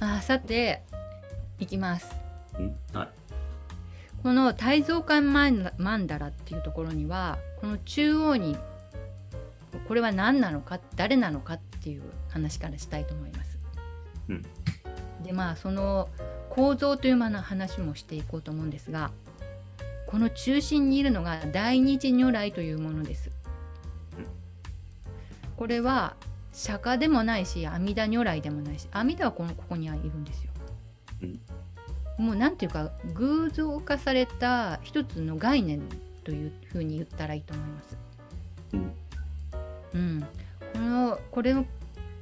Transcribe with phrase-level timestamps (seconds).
[0.00, 0.82] あさて
[1.58, 2.14] いきます
[2.58, 3.08] うんはい
[4.22, 8.56] この大蔵館マンマンダラっていうところにはこの中央に
[9.86, 13.58] これは何なのか誰なのかっていう話からしたいと思います。
[14.30, 14.42] うん
[15.22, 16.08] でまあその
[16.50, 19.10] 構造という話もしていこうと思うんですが
[20.06, 23.30] この中心にいるのが大日如来というものです。
[24.18, 24.26] うん
[25.56, 26.16] これは
[26.54, 30.50] 釈迦でもないし阿弥陀如来でもないし阿弥陀はこのここにはいるんですよ。
[32.16, 35.82] もうなんていうか偶像化された一つの概念
[36.22, 37.96] というふうに言ったらいいと思います。
[38.72, 38.92] うん
[39.94, 40.26] うん、
[40.72, 41.64] このこれを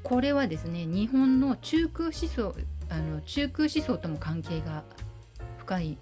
[0.02, 2.54] これはですね日本の中空思想
[2.88, 4.82] あの中空思想とも関係が
[5.58, 5.98] 深い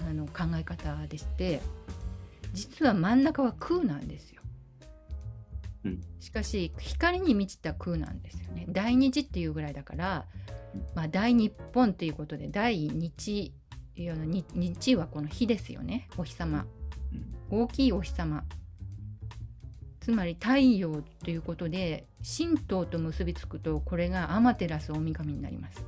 [0.00, 1.60] あの考え方でして
[2.52, 4.33] 実は真ん中は空なんですよ。
[5.84, 6.00] うん。
[6.20, 8.66] しかし光に満ちた空なんですよね。
[8.68, 10.26] 大日っていうぐらいだから、
[10.94, 13.52] まあ、大日本っていうことで大日
[13.96, 16.08] 日はこの日ですよね。
[16.16, 16.66] お日様。
[17.50, 18.44] 大きいお日様。
[20.00, 22.06] つまり太陽ということで
[22.38, 25.82] 神道と結びつくとこれがアマテラス大神になります、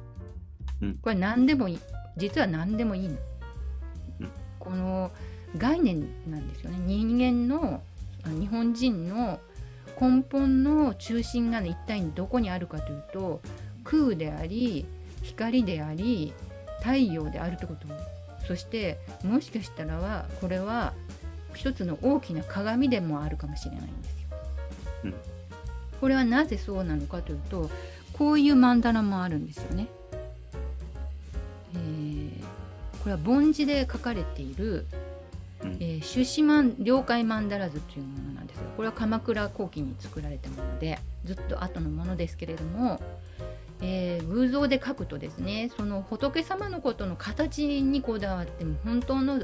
[0.80, 0.94] うん。
[1.02, 1.80] これ何でもいい。
[2.16, 3.16] 実は何でもいいの、
[4.20, 4.30] うん。
[4.58, 5.10] この
[5.58, 6.78] 概念なんですよね。
[6.78, 7.82] 人間の
[8.24, 9.40] あ日本人の
[10.00, 13.40] 根本の中心が、ね、一体どこにあるかというと
[13.84, 14.86] 空であり
[15.22, 16.32] 光であり
[16.80, 17.86] 太陽であるってこと
[18.46, 20.92] そしてもしかしたらはこれは
[21.54, 24.28] 一つの大きな鏡でもあるかもしれないんですよ。
[25.04, 25.14] うん
[26.00, 27.70] これはなぜそうなのかというと
[28.12, 29.88] こういう曼荼羅もあるんですよね。
[31.74, 32.56] えー
[33.06, 34.84] これは梵字で書かれている
[35.66, 35.76] うん。
[35.80, 43.00] えー、朱子曼了解曼荼羅図というものなんですがこれは鎌倉後期に作られたものでずっと後のものですけれども、
[43.80, 49.38] えー偶像で書くとですねその仏様のことの形にこだわっても本当の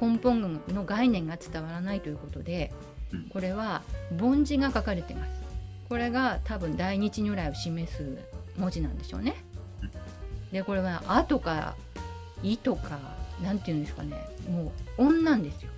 [0.00, 2.72] 根本の概念が伝わらないということで
[3.12, 3.28] うん。
[3.28, 3.82] これは
[4.16, 5.42] 梵字が書かれています。
[5.88, 8.18] これが多分大日如来を示す
[8.56, 9.34] 文字なんでしょうね。
[9.82, 9.90] うん。
[10.52, 11.74] でこれは「あ」とか
[12.42, 12.98] 「い」とか
[13.42, 14.16] なんていうんですかね。
[14.50, 15.70] もう音なんですよ。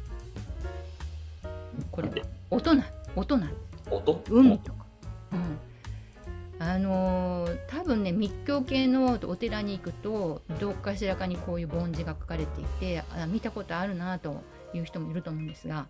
[1.90, 2.14] これは。
[2.50, 2.84] 音なん
[3.16, 3.52] 音なん
[3.90, 4.22] 音？
[4.30, 4.84] 海とか、
[5.32, 14.42] うん、あのー多分ね密教系のお寺に行くとどっかしらかにこういう梵字が書かれていてあ見たことあるなと
[14.72, 15.86] いう人もいると思うんですが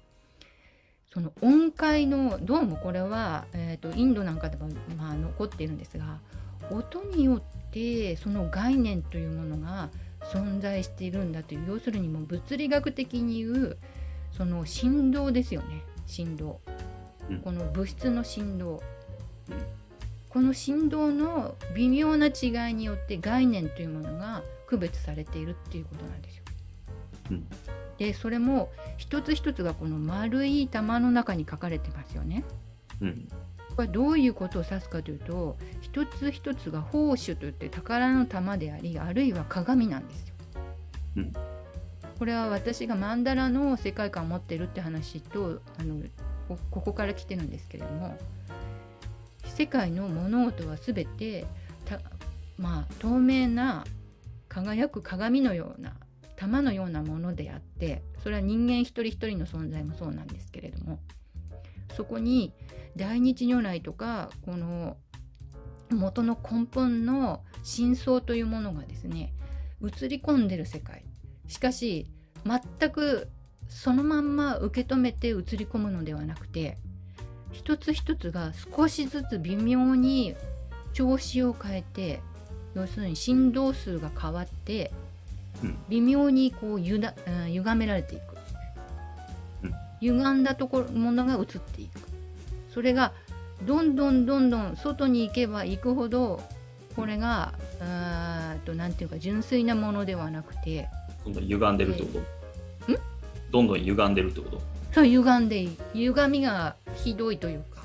[1.13, 6.19] その音階のどうもこれは、えー、とインドなんかでも、まあ、残っているんですが
[6.71, 9.91] 音によってその概念というものが
[10.33, 13.79] 存在しているんだという要するにもう物理学的に言う
[14.33, 15.83] その振動ですよね。
[16.07, 16.61] 振動。
[17.31, 17.41] うん。
[17.41, 18.83] この物質の振動。
[19.49, 19.63] うん。
[20.29, 26.43] この振動の微妙な違いによって概念というものが区別されているっていうことなんですよ。
[27.31, 27.47] うん。
[27.99, 32.45] でそれも一つ一つがこの丸い玉の中に書かれてますよね。
[33.01, 33.29] うん
[33.77, 40.35] これはどういうことを指すかというと一つ一つが宝珠といって宝の玉でありあるいは鏡なんですよ。
[41.17, 41.33] うん
[42.19, 46.01] これは私が曼荼羅の世界観を持ってるって話とあの
[46.49, 48.17] こここから来てるんですけれども
[49.45, 51.45] 世界の物事は全て
[51.85, 51.99] た
[52.57, 53.85] まあ透明な
[54.49, 55.95] 輝く鏡のような
[56.37, 61.01] 玉のようなものであってそれは人間一人一人の存在もそうなんですけれども
[61.97, 62.53] そこに
[62.97, 64.97] 大日如来とかこの
[65.91, 69.33] 元の根本の真相というものがですね
[69.83, 71.05] 映り込んでる世界。
[71.49, 72.11] しかし
[72.45, 73.29] 全く
[73.69, 76.79] そのまんま受け止めて映り込むのではなくて
[77.53, 80.35] 一つ一つが少しずつ微妙に
[80.93, 82.21] 調子を変えて
[82.75, 84.91] 要するに振動数が変わって
[85.63, 85.79] うん。
[85.89, 88.23] 微妙にこうゆだ、うん歪められていく、
[89.63, 89.75] うん。
[90.01, 92.01] 歪んだところものが映っていく
[92.75, 93.13] それが
[93.63, 96.43] どんどんどんどん外に行けば行くほど
[96.97, 100.89] これがあーっとなんていうか純粋なものではなくて
[101.25, 102.21] どんどん歪んでるってこ
[102.87, 102.93] と？
[102.93, 102.97] ん？
[103.53, 104.61] どんどん歪んでるってこと？
[104.93, 105.79] そう歪んでいい。
[105.95, 107.85] 歪みがひどいというか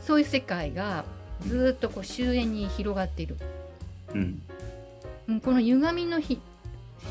[0.00, 1.04] そういう世界が
[1.46, 3.36] ずーっとこう周辺に広がっている。
[4.14, 4.42] うん。
[5.28, 6.40] うんこの歪みのひ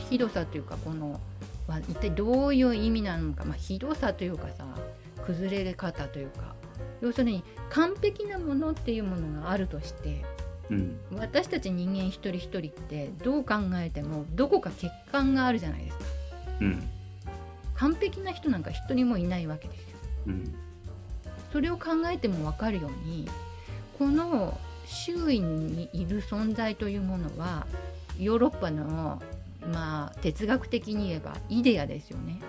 [0.09, 1.19] ひどさというかこの
[1.67, 4.65] は一体どういう意味なのか、まあ、ひどさというかさ
[5.25, 6.55] 崩れ方というか
[7.01, 10.23] 要するに完璧なものっていうものがあるとして
[10.71, 10.97] うん。
[11.11, 16.05] 私たち人間一人一人ってどう考えてもどこか欠陥があるじゃないですか。
[16.61, 16.89] うん。
[17.75, 19.97] 完璧な人なんか一人もいないわけですよ。
[20.27, 20.55] うん。
[21.51, 23.27] それを考えても分かるように
[23.99, 27.67] この周囲にいる存在というものは
[28.17, 29.21] ヨーロッパの
[29.71, 32.39] まあ哲学的に言えばイデアですよね。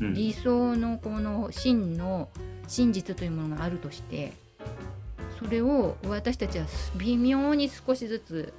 [0.00, 0.14] うん。
[0.14, 2.28] 理想のこの真の
[2.68, 4.32] 真実というものがあるとして
[5.38, 6.66] それを私たちは
[6.96, 8.54] 微妙に少しずつ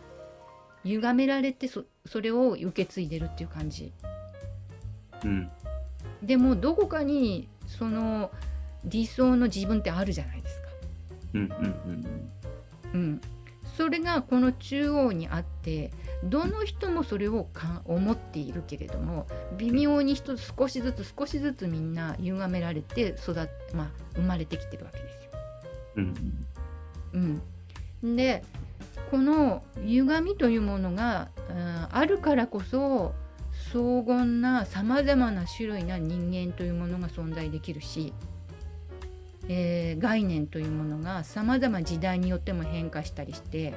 [0.84, 3.94] 歪められてそそれを受け継いでるっていう感じ。
[5.24, 5.50] うん。
[6.22, 8.32] でもどこかにその
[8.86, 10.68] 理想の自分ってあるじゃないですか、
[11.36, 11.58] うんうんう
[11.90, 12.32] ん
[12.94, 13.22] うん、
[13.78, 15.92] それがこの中央にあって
[16.24, 19.28] どの人もそれをか思っているけれども
[19.58, 25.32] 微妙に一つ少しずつ少しずつみんな歪められて育っ、まあ、生まれてきてるわけですよ。
[25.98, 27.42] うん
[28.04, 28.44] うん、で
[29.12, 33.14] この歪みというものが、うんあるからこそ
[33.72, 38.14] 荘厳なさまざまな種類な人間というものが存在できるし、
[39.48, 43.76] えー概念というものがさまざま時代によっても変化したりして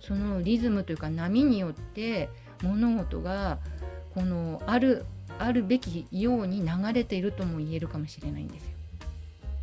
[0.00, 2.28] そのリズムというか波によって
[2.62, 3.58] 物事が
[4.14, 5.04] このある
[5.38, 8.70] あるべきように流れているとも言えるかもしれないんですよ。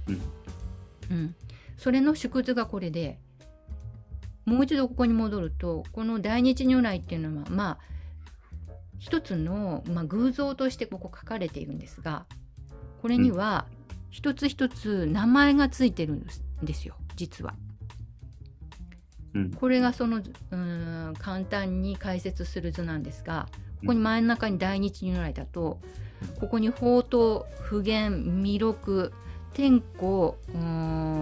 [0.10, 0.22] うん
[1.12, 1.36] うん、
[1.78, 3.20] それの縮図がこれで
[4.46, 7.80] もう一度ここに戻るとこの大日如来っていうのはまあ
[8.98, 12.26] 一つの、まあ、偶像としてここ書かれているんですが
[13.02, 13.66] これには
[14.10, 17.56] 一つ一つ名前がついてるんですですよ実は。
[19.34, 19.52] うん。
[19.52, 23.48] これがそのうーん簡単に解説する図なんですが
[23.82, 25.80] ここに真ん中に大日如来だと
[26.40, 29.12] ここに宝刀普賢弥勒
[29.54, 30.38] 天候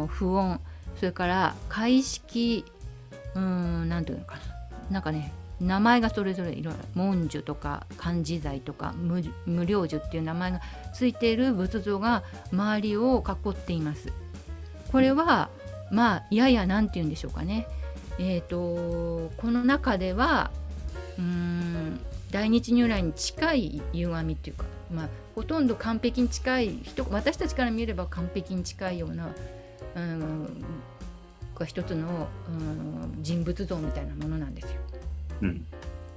[0.07, 0.59] 不穏
[0.97, 2.65] それから開式
[3.35, 4.41] うーんなんていうのかな。
[4.91, 10.61] なんかね名前がそれぞれいろいろ文殊とか漢字財とか無無量寿っていう名前が
[10.93, 14.11] ついている仏像が周りを囲っています。
[14.91, 15.49] これは
[15.91, 17.67] まあややなんて言うんでしょうかね
[18.19, 20.51] えー、とこの中では
[21.17, 21.99] うーん
[22.31, 29.33] 大日如来に近い歪みっていうか、まあ、ほとんど完璧に近い人私たちから見れば完璧に近いような
[29.95, 30.63] うん
[31.55, 34.71] が一つのうん人物像みたいなものなんですよ。
[35.41, 35.65] うん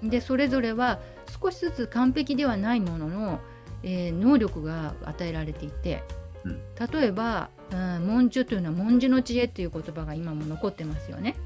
[0.02, 0.98] でそれぞれは
[1.40, 3.40] 少しずつ完璧ではないものの、
[3.84, 6.02] えー能力が与えられていて、
[6.44, 6.60] うん
[6.92, 11.36] 例えば、うん、文殊というのは文殊の知恵という言葉が今も残ってますよね。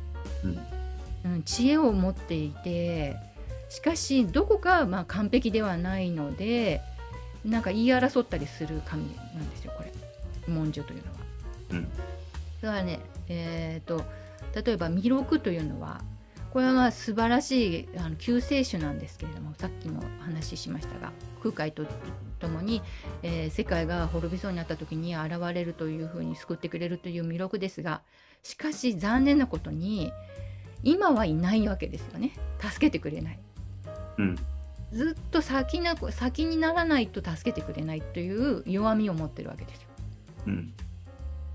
[0.44, 1.32] うん。
[1.32, 3.16] うん、知恵を持っていて
[3.68, 6.80] しかしどこかまあ完璧ではないので
[7.44, 9.02] なんか言い争ったりする神
[9.34, 9.92] なんですよこれ。
[10.46, 11.18] 文殊というのは。
[11.70, 11.88] うん。
[12.60, 14.04] だからねえー、と
[14.64, 16.00] 例えば弥勒というのは
[16.52, 21.12] これはまあ素晴らしいあの救世主なんですけれどもさっきも話ししましたが
[21.42, 21.84] 空海と
[22.38, 22.82] ともに、
[23.22, 28.02] えー世界が滅びそうになった時に現れるというふうに救ってくれるという弥勒ですが
[28.42, 30.12] しかし残念なことに
[30.82, 32.32] 今はいないわけですよね。
[32.60, 33.38] 助けてくれない。
[34.18, 34.36] うん。
[34.92, 39.88] ずっと先な先にならないと助けてくれないという弱みを持ってるわけですよ。
[40.46, 40.72] うん。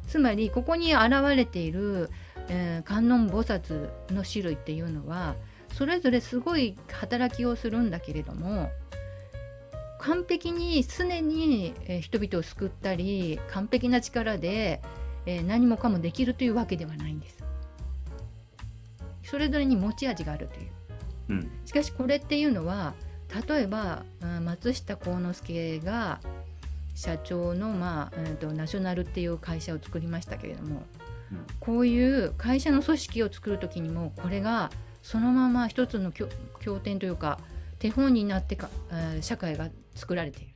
[0.07, 2.09] つまりここに現れている、
[2.53, 5.35] えー観音菩薩の種類っていうのは
[5.73, 8.69] それぞれすごい働きをするんだけれども
[9.99, 14.81] 完璧に常に、えー人々を救ったり完璧な力で、
[15.25, 17.37] えー何もかもできるというわけではないんです。
[19.23, 20.69] それぞれに持ち味があるという。
[21.29, 22.93] うんしかしこれっていうのは
[23.47, 26.19] 例えばうん松下幸之助が
[26.95, 31.00] 社長の、まあえーとナショナルっていう会社を作りましたけれどもうん
[31.59, 34.71] こういう会社の組織を作る時にもこれが
[35.01, 36.27] そのまま一つの経
[36.59, 37.39] 経典というか
[37.79, 40.53] 手本になってか、えー社会が作られている。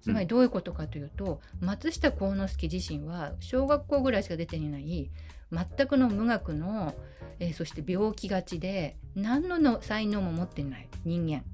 [0.00, 5.10] つまりどういうことかというと、松下幸之助自身は小学校ぐらいしか出ていない
[5.52, 6.94] 全くの無学の、
[7.38, 11.44] えーそして病気がちで何のの才能も持っていない人間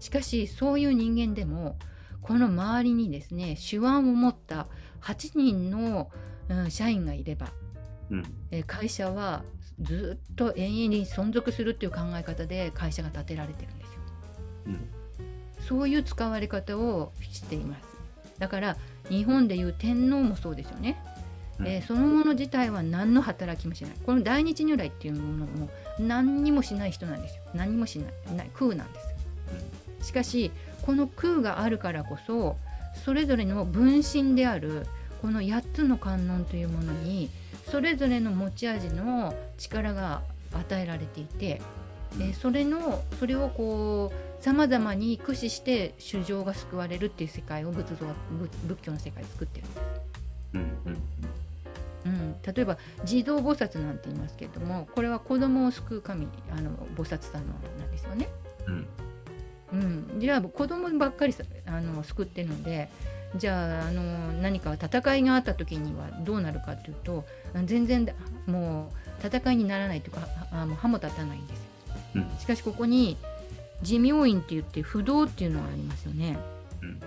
[0.00, 1.76] しかしそういう人間でも
[2.22, 4.66] この周りにですね手腕を持った
[5.02, 6.10] 8人の、
[6.50, 7.48] うん社員がいれば、
[8.10, 9.42] うんえー会社は
[9.80, 14.00] ずっと永遠に存続するっていう考え方で会社が建てられてるんですよ。
[14.66, 14.88] うん
[15.66, 17.82] そういう使われ方をしています。
[18.38, 18.76] だから
[19.08, 21.02] 日本でいう天皇もそうですよね。
[21.58, 23.92] うんえーそのもの自体は何の働きもしない。
[24.04, 27.42] この大日如来っていうものも何にもしない人なんですよ。
[27.54, 30.08] 何にもしないない空なんです。
[30.08, 30.50] しかし
[30.82, 32.56] この空があるからこそ
[33.04, 34.86] それぞれの分身である
[35.20, 37.30] この8つの観音というものに
[37.66, 40.22] それぞれの持ち味の力が
[40.52, 41.60] 与えられていて、
[42.14, 49.82] うんえーそれのそれをこうさまざまに駆使して衆生が救われるっていう世界を仏像は仏仏教の世界で作ってるんです。
[50.54, 51.02] うんうん
[52.06, 58.28] うん、例えば地蔵菩薩なんて言いますけれどもこれは子供を救う神あの菩薩さんなんですよね。
[58.66, 58.86] うん
[59.72, 59.76] う
[60.16, 62.88] ん、じゃあ子供ばっかりさあの救ってるので
[63.36, 64.02] じゃああの
[64.40, 67.24] 何か戦いがあった時にはどうなるかというと
[67.64, 68.12] 全然だ
[68.46, 68.90] も
[69.22, 71.64] う戦いにならないというかあもう歯も立たないんですよ。
[72.16, 73.16] うんしかしここに
[73.82, 76.38] 持明院って言って不動っていうのがありますよね。
[76.82, 77.00] うん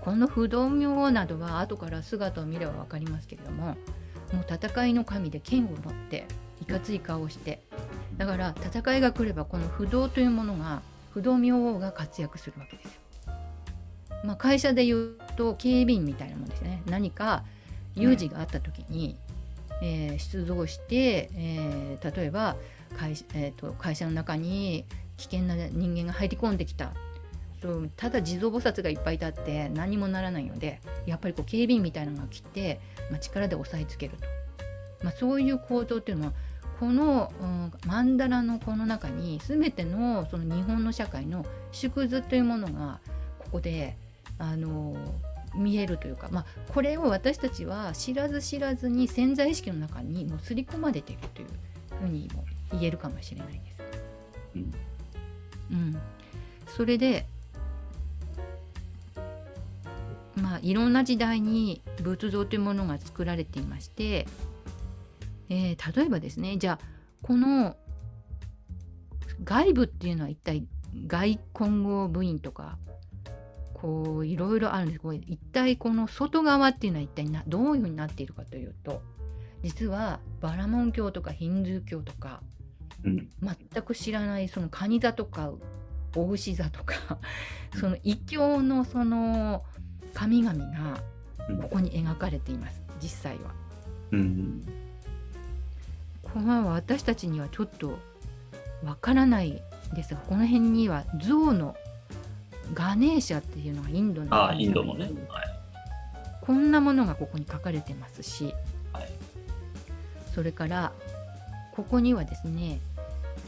[0.00, 5.78] この不動明などは後から姿を見れば分かりますけれどももう戦いの神で剣を持っ
[6.10, 6.26] て
[6.60, 7.60] いかつい顔をして
[8.16, 13.02] だから戦いが来ればこの不動というものが不動明王が活躍するわけですよ。
[14.24, 16.82] まあ、会社で言うと警備員みたいなもんですね。
[16.86, 17.44] 何か
[17.94, 19.16] 有事があった時に、
[19.82, 22.56] えー出動して、えー例えば
[22.96, 24.84] 会,、えーと会社の中に
[25.16, 26.92] 危険な人間が入り込んできた。
[27.62, 34.26] そうただ地蔵菩薩がいっぱいいたって何もならないのでやっぱりこう警備員みたいなのが来て、まあ、力で押さえつけると、
[35.04, 36.32] まあ、そういう構造っていうのは
[36.80, 42.98] この、うん、マンダラのこの中に全てのその日本の社会の縮図というものが
[43.38, 43.96] ここで
[44.42, 44.96] あの
[45.54, 51.48] 見えるというか、まあ、これを私たちは知らず知らずに潜在意識の中にもう刷り込まれているという
[52.00, 53.62] ふうにも言えるかもしれないです。
[54.56, 54.74] うん
[55.70, 56.00] うん、
[56.66, 57.24] それで
[60.34, 64.26] まあいろんな時代に仏像というものが作られていまして、
[65.48, 66.86] えー例えばですねじゃあ
[67.22, 67.76] この
[69.44, 70.66] 外部っていうのは一体
[71.06, 72.78] 外混合部員とか
[73.82, 75.00] こういろいろあるんです。
[75.00, 79.02] これ一体この外側っていうのは一体などういうふうになっているかというと
[79.64, 82.42] 実はバラモン教とかヒンドゥー教とか
[83.04, 83.28] うん。
[83.42, 85.50] 全く知らないそのカニ座とか
[86.14, 86.94] お牛座とか
[87.74, 89.64] その異教のその
[90.14, 91.00] 神々が
[91.60, 92.80] ここに描かれています。
[93.02, 93.52] 実際は。
[94.12, 94.62] うん
[96.22, 97.98] これは私たちにはちょっと
[98.84, 99.60] わからない
[99.94, 101.74] ですがこの辺には象の
[102.74, 105.10] ガネーシャっていうのがインドのああインドのね。
[105.28, 105.44] はい。
[106.40, 108.54] こんなものがここに書かれてますし、
[108.92, 109.08] はい。
[110.34, 110.92] それから
[111.74, 112.80] ここにはですね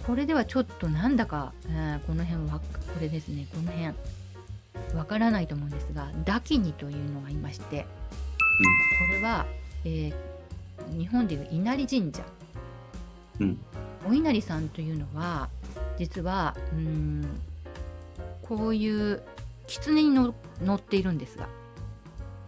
[0.06, 2.64] これではちょっとなんだか、えーこの辺はこ
[3.00, 3.94] れですねこの辺
[4.96, 7.86] わからないと思うんですがダキニというのがいまして
[9.06, 9.46] これは、
[9.84, 10.14] えー
[10.98, 12.22] 日本でいう稲荷神社。
[13.40, 13.58] うん。
[14.06, 15.48] お稲荷さんというのは
[15.96, 17.22] 実はうーん
[18.44, 19.22] こういう
[19.66, 21.48] 狐にの乗っているんですが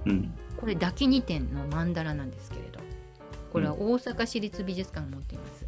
[0.06, 0.34] うん。
[0.56, 2.80] これダキニ展の曼荼羅なんですけれど
[3.52, 5.66] これは大阪市立美術館が持っています、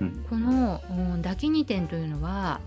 [0.00, 0.26] うん。
[0.28, 2.60] この、うん、ダキニ展というのは、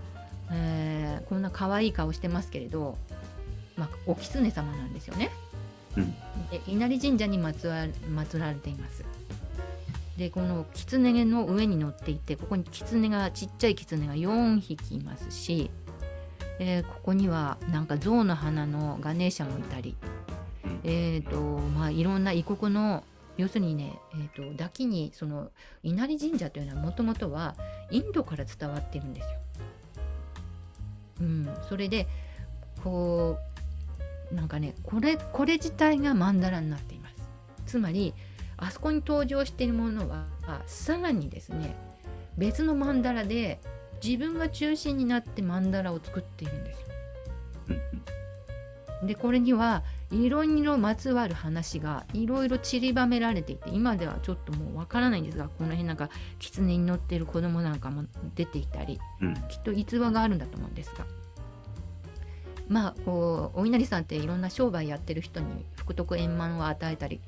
[0.50, 2.96] えーこんな可愛い顔してますけれど、
[3.76, 5.30] まあ、お狐様なんですよね、
[5.96, 6.12] うん。
[6.50, 9.04] で稲荷神社にまつわ祀られています。
[10.16, 15.70] でこの狐の上に乗っていてここに狐がちっちゃい狐が4匹いますし、
[16.58, 19.96] えーここにはなんか象の花のガネーシャもいたり、
[20.64, 23.04] うんえーとまあ、いろんな異国の
[23.36, 25.50] 要するにね、えー、と抱きにその
[25.82, 27.54] 稲荷神社というのはもともとは
[27.90, 29.30] インドから伝わってるんですよ。
[31.20, 32.06] うん、それで
[32.82, 33.38] こ
[34.30, 37.14] うなんかねこれこれ自体が曼荼羅になっています。
[37.66, 38.12] つまり
[38.56, 40.26] あそこに登場しているものは
[40.66, 41.76] さらにですね
[42.36, 43.60] 別の曼荼羅で
[44.02, 46.86] 自分が中心になって曼荼羅を作っているんですよ。
[47.68, 48.08] うん
[49.06, 59.34] でこれにはいろいろまつわる話がいろいろ散りばめられていて今ではちょっともうわからないんですがこの辺なんか狐に乗ってる子供なんかも出ていたりうん。
[59.48, 61.06] きっと逸話があるんだと思うんですが。
[62.68, 67.20] まあこうお稲荷さんっていろんな商売やってる人に福徳円満を与えたり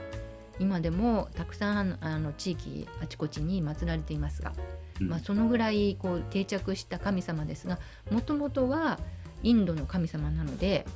[0.59, 7.79] 今でもたくさんあの地域あちこちに祀られていますが、うんまあ、そのぐらいこう定着した神様ですが
[8.11, 8.99] もともとは
[9.43, 10.87] インドの神様なので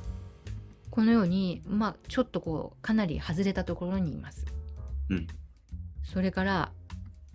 [0.91, 4.45] このように、まあ、ちょっとこうかなり外れたところにいます。
[5.09, 5.27] うん。
[6.03, 6.71] それから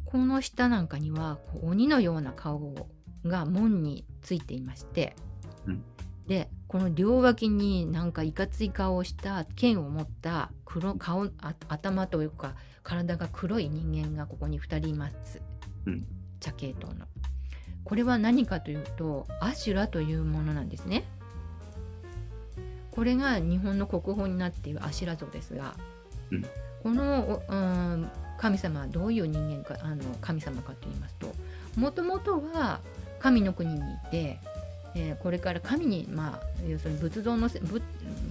[0.07, 2.89] この下なんかには鬼のような顔
[3.27, 5.15] が門についていまして、
[5.67, 5.85] うん。
[6.27, 15.43] でこの両脇になんかいかつい顔をした剣を持った黒顔あ頭というか体が黒い人間がここに2人います、
[15.87, 16.07] うん
[16.41, 17.07] 茶系統の。
[17.85, 21.05] これは何かというとアシュラというものなんですね。
[22.91, 25.75] これが日本の国宝になっているアシュラ像ですが、
[26.31, 26.45] うん
[26.83, 31.31] この、おうん神様はどういう人間かあの神様かと言いますと
[31.77, 32.81] もともとは
[33.19, 34.39] 神の国にいて、
[34.95, 37.83] えーこれから神に、まあ、要するに仏像のせ仏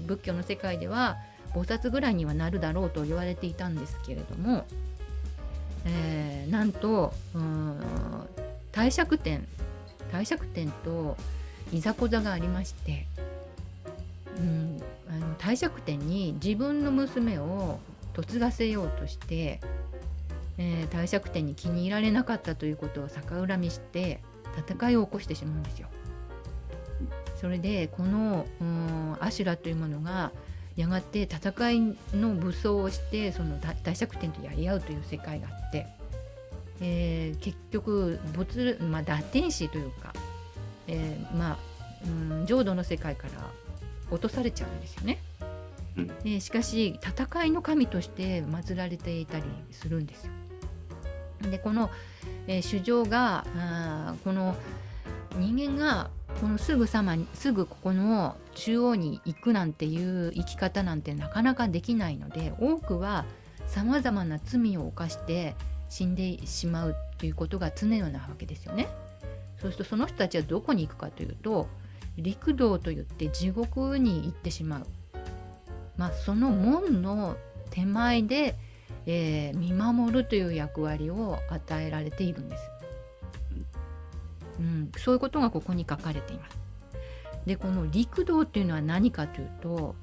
[0.07, 1.17] 仏教の世界では
[1.53, 4.65] 菩薩ぐらいにはなるだろうと言われていたんですけれども
[5.85, 7.79] えーなんとうん
[8.71, 9.47] 帝釈天
[10.11, 11.15] 帝釈天と
[11.71, 13.05] いざこざがありまして、
[14.37, 17.79] うん、あの帝釈天に自分の娘を
[18.15, 19.59] 嫁がせようとして、
[20.57, 24.19] えー帝釈天に気に入られなかったということを逆恨みして
[24.67, 25.87] 戦いを起こしてしまうんですよ。
[27.39, 30.31] それでこのうんアシュラというものが
[30.75, 35.87] やがて戦いの武装をしてその大大釈天とやり合うという世界があって、
[36.81, 40.13] えー結局没、まあ、堕天使というか、
[40.87, 41.57] えーまあ、
[42.05, 43.51] うん浄土の世界から
[44.09, 45.19] 落とされちゃうんですよね。
[45.97, 50.31] うんえーしかし戦いの神として祀られていたりするんですよ。
[51.49, 51.89] でこの、
[52.47, 54.55] えー主情があーこの
[55.37, 63.25] 人間がこのすぐさまにすぐここの中央に行くなんていう生き方なんてなかなかできないので多くは
[63.67, 65.55] さまざまな罪を犯して
[65.89, 68.87] 死んでしまうということが常のなわけですよね。
[69.59, 71.67] そうするとその人たちはどこに行くかというと
[72.15, 74.87] 陸道といって地獄に行ってしまう。
[75.97, 77.35] まあ、その門の
[77.71, 78.55] 手前で、
[79.05, 82.78] えー見守るという役割を与えられているんです。
[84.59, 86.59] うん、そういうことがここに書かれています。
[87.45, 89.95] でこの陸道っていうのは何かというと、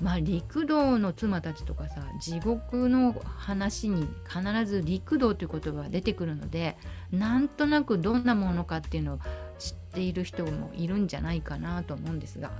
[0.00, 6.76] まあ、陸道の妻たちとかさ地獄の話に必ず陸道という言葉が出てくるので
[7.12, 9.18] なんとなくどんなものかっていうのを
[9.58, 12.50] 知っている人もいるんじゃないかなと思うんですが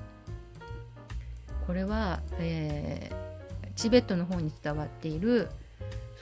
[1.67, 3.33] これは、えー
[3.77, 5.49] チベットの方に伝わっている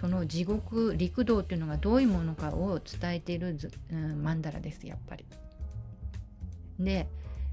[0.01, 5.27] その地獄陸道っていうのがどういうものかを伝えているず、うん、マンダラですやっぱり。
[6.79, 7.07] で、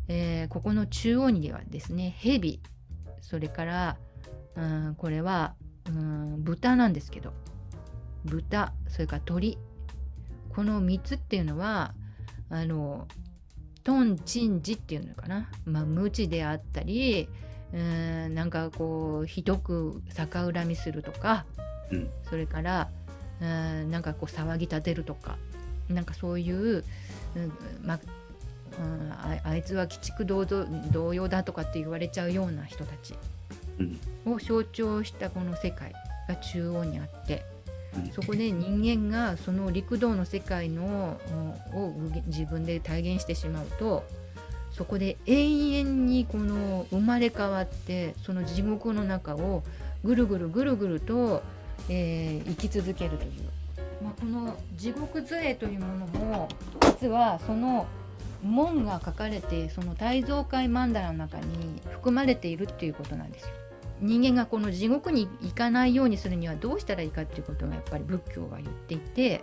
[0.08, 2.62] えーここの中央にはですね蛇
[3.20, 3.98] それから、
[4.56, 5.56] うん、これは、
[5.90, 7.34] うん、豚なんですけど
[8.24, 9.58] 豚それから鳥
[10.56, 11.94] この3つっていうのは
[12.50, 13.10] あの
[13.84, 17.28] トンチンジっていうのかな、まあ、無知であったり
[17.74, 21.46] うんなんかこうひどく逆恨みするとか
[21.92, 22.10] うん。
[22.30, 22.90] それから
[23.42, 25.38] うんなんかこう騒ぎ立てるとか
[25.90, 26.84] なんかそういう、
[27.36, 27.52] うん
[27.84, 28.00] まあ
[28.80, 33.16] うんああいつは鬼畜同様同様だとかって言われちゃうような人たち
[33.80, 34.34] うん。
[34.34, 35.94] を象徴したこの世界
[36.28, 37.46] が中央にあって
[37.96, 38.12] うん。
[38.12, 41.20] そこで人間がその陸道の世界の
[41.74, 41.94] うんを
[42.28, 44.04] 自分で体現してしまうと
[44.72, 49.64] そこで永遠にこの生まれ変わってその地獄の中を
[50.04, 51.42] ぐるぐるぐるぐると、
[51.90, 53.32] えー生き続けるという、
[54.04, 56.50] まあ、この地獄図影というものも
[57.00, 57.88] 実はその
[58.44, 63.50] 門が書かれてその大蔵会曼荼羅の中に含まれているっていうことなんですよ。
[64.00, 69.42] 人間がこの地獄に行かないようにするにはどうしたらいいかっていうことがやっぱり仏教が言っていて、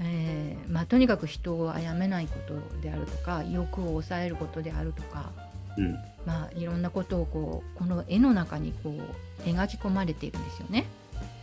[0.00, 5.30] えーまあ、とにかく人を殺めないことであるとか欲を抑えることであるとか、
[5.78, 5.92] うん
[6.26, 10.84] まあ、いろんなことをこうこの絵の中にこう描き込まれているんですよね。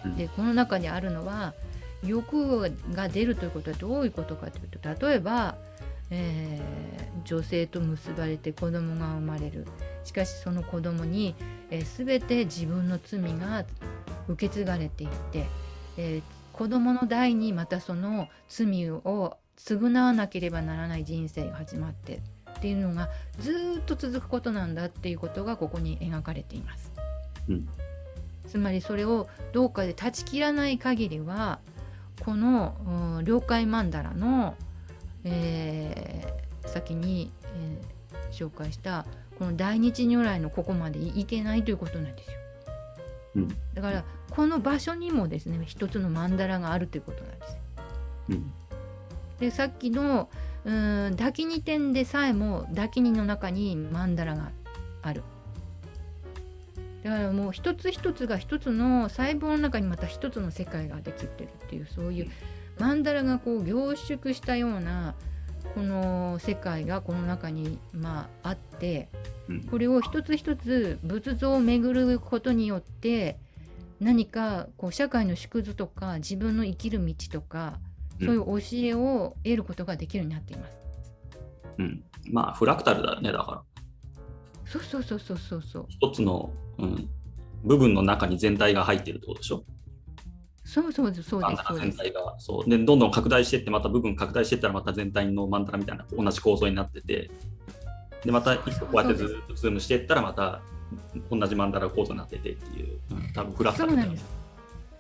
[0.06, 0.16] うん。
[0.16, 1.54] でこの中にあるのは
[2.06, 5.56] 欲が出るということはどういうことかというと例えば、
[6.10, 6.94] えー
[7.26, 9.66] 女性と結ばれて子供が生まれる。
[10.04, 11.36] しかしその子供に、
[11.72, 13.64] えー全て自分の罪が
[14.28, 15.46] 受け継がれていって、
[15.98, 22.20] えー子供の代にまたその罪を償わなければならない人生が始まって
[22.58, 23.10] っていうのが
[23.40, 26.92] ずーっと続くことなんだっていうことがここに描かれています。
[27.50, 27.68] うん
[28.54, 31.58] つまりそれをどうかで断ち切らない限りは
[32.24, 32.76] この、
[33.18, 34.54] うん、領海曼荼羅の、
[35.24, 37.94] えー先に、えー
[38.32, 39.06] 紹介した
[39.38, 42.38] この大日如来のここまでいけないということなんですよ。
[43.36, 47.58] うんだからこの場所にもですね一つの曼荼羅があるということなんですよ。
[48.30, 48.54] うん
[49.40, 50.30] でさっきの
[50.66, 54.52] うんダキニ天でさえもダキニの中に曼荼羅が
[55.04, 55.24] ある。
[57.04, 62.32] だからもう一つ一つが一つの細胞の中にまた一つの世界ができてるっていうそういう
[62.78, 65.14] 曼荼羅がこう凝縮したような
[65.76, 69.10] この世界がこの中にまああって
[69.50, 69.64] うん。
[69.64, 73.38] これを一つ一つ仏像を巡ることによって
[74.00, 77.80] 何かこう社会の縮図とか自分の生きる道とか
[78.20, 78.28] うん。
[78.28, 80.78] そういう教えを得ることができるようになっています。
[81.80, 82.04] うん。
[82.32, 83.62] まあフラクタルだよねだから
[84.80, 85.62] そうそうそうそうそう。
[85.62, 85.86] そう。
[85.90, 87.10] 一つの、うん、
[87.64, 89.64] 部分の中に全体が入ってるってことでしょ？
[90.66, 91.82] そうそうそうマンダラです。
[91.82, 92.36] 全体が。
[92.40, 92.70] そう。
[92.70, 97.30] でどんどん拡大していってまた部分拡大していったらまた全体のマンダラみたいな同じ構造になってて。
[98.24, 100.62] でまた一個こうやってずっとズームしていったらまた
[101.30, 104.56] 同じマンダラ構造になっててっていう、うん、多分フラクタルだよねそうなん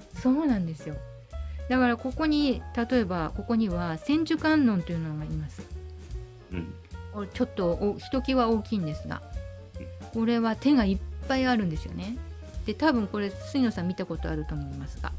[0.06, 0.22] です。
[0.22, 0.96] そうなんですよ。
[1.70, 5.66] だからここに例えばここには千手観音というのがいます。
[6.52, 6.74] うん。
[7.34, 9.22] ちょっとおひときわ大きいんですが
[10.14, 10.98] これは手がいっ
[11.28, 12.18] ぱいあるんですよね。
[12.66, 15.12] で多分これ杉野さん見たことあると思いますが。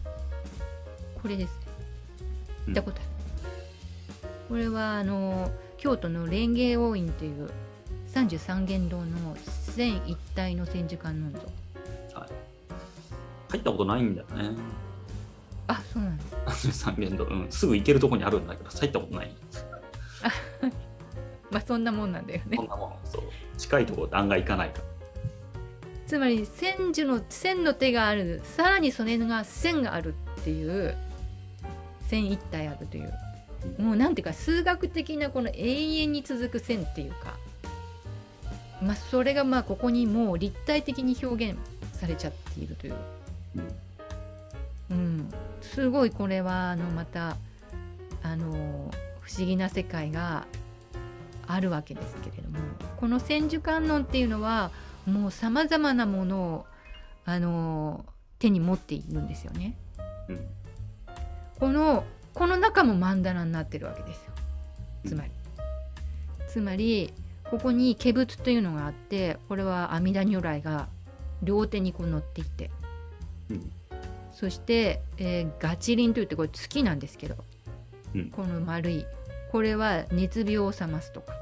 [1.21, 1.59] これです
[2.67, 3.09] 見たことある、
[4.51, 7.51] これはあの京都の蓮華王院という
[8.07, 9.37] 三十三間堂の
[9.75, 11.39] 千一体の千手観音像。
[12.21, 12.29] はい、
[13.53, 14.51] 入ったことないんだよね。
[15.67, 19.35] あそうなんです三元堂、うん、すぐ行けるとこにあるんだけど、入ったことない。
[21.51, 22.57] まあそんなもんなんだよね。
[22.57, 23.23] そんなもん、そう。
[23.59, 24.79] 近いところって案外行かないか。
[24.79, 24.85] ら。
[26.07, 28.43] つまり千手の千の手がある。
[28.45, 30.97] さらにそれが線があるっていう。
[32.09, 33.13] 線一体あるという。
[33.79, 37.37] もうなんていうか数学的なこの永遠に続く線っていうか。
[38.83, 41.59] まあそれがまあここにもう立体的に表現
[41.95, 42.95] されちゃっているという、
[44.91, 47.37] うん、すごいこれはあのまた
[48.23, 48.91] あの
[49.21, 50.47] 不思議な世界が
[51.49, 52.59] あるわけですけれども
[52.97, 54.71] この千手観音っていうのは
[55.07, 56.67] もうさまざまなものを
[57.25, 58.05] あの
[58.39, 59.77] 手に持っているんですよね。
[60.29, 60.47] うん。
[61.59, 62.05] この
[62.35, 64.33] この中も曼荼羅になってるわけですよ。
[65.07, 65.31] つまり。
[66.49, 67.13] つまり
[67.51, 70.89] ここに化仏というのがあってこれは阿弥陀如来が
[71.43, 72.71] 両手にこう乗っていて。
[73.51, 73.73] うん。
[74.33, 77.37] そして、えーガチリンといってこれ月なんですけど、
[78.15, 78.31] うん。
[78.31, 79.07] この丸い
[79.55, 81.33] これは熱病を覚ますとか。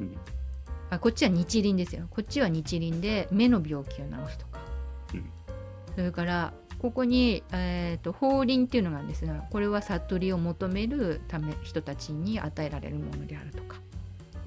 [0.00, 0.16] うん。
[0.90, 2.08] あこっちは日輪ですよ。
[2.10, 4.58] こっちは日輪で目の病気を治すとか、
[5.14, 5.30] うん。
[5.94, 13.76] それからここに、えー、と法輪っていうのがあるんですがこれは悟りを求めるため人たちに与えられるものであるとか。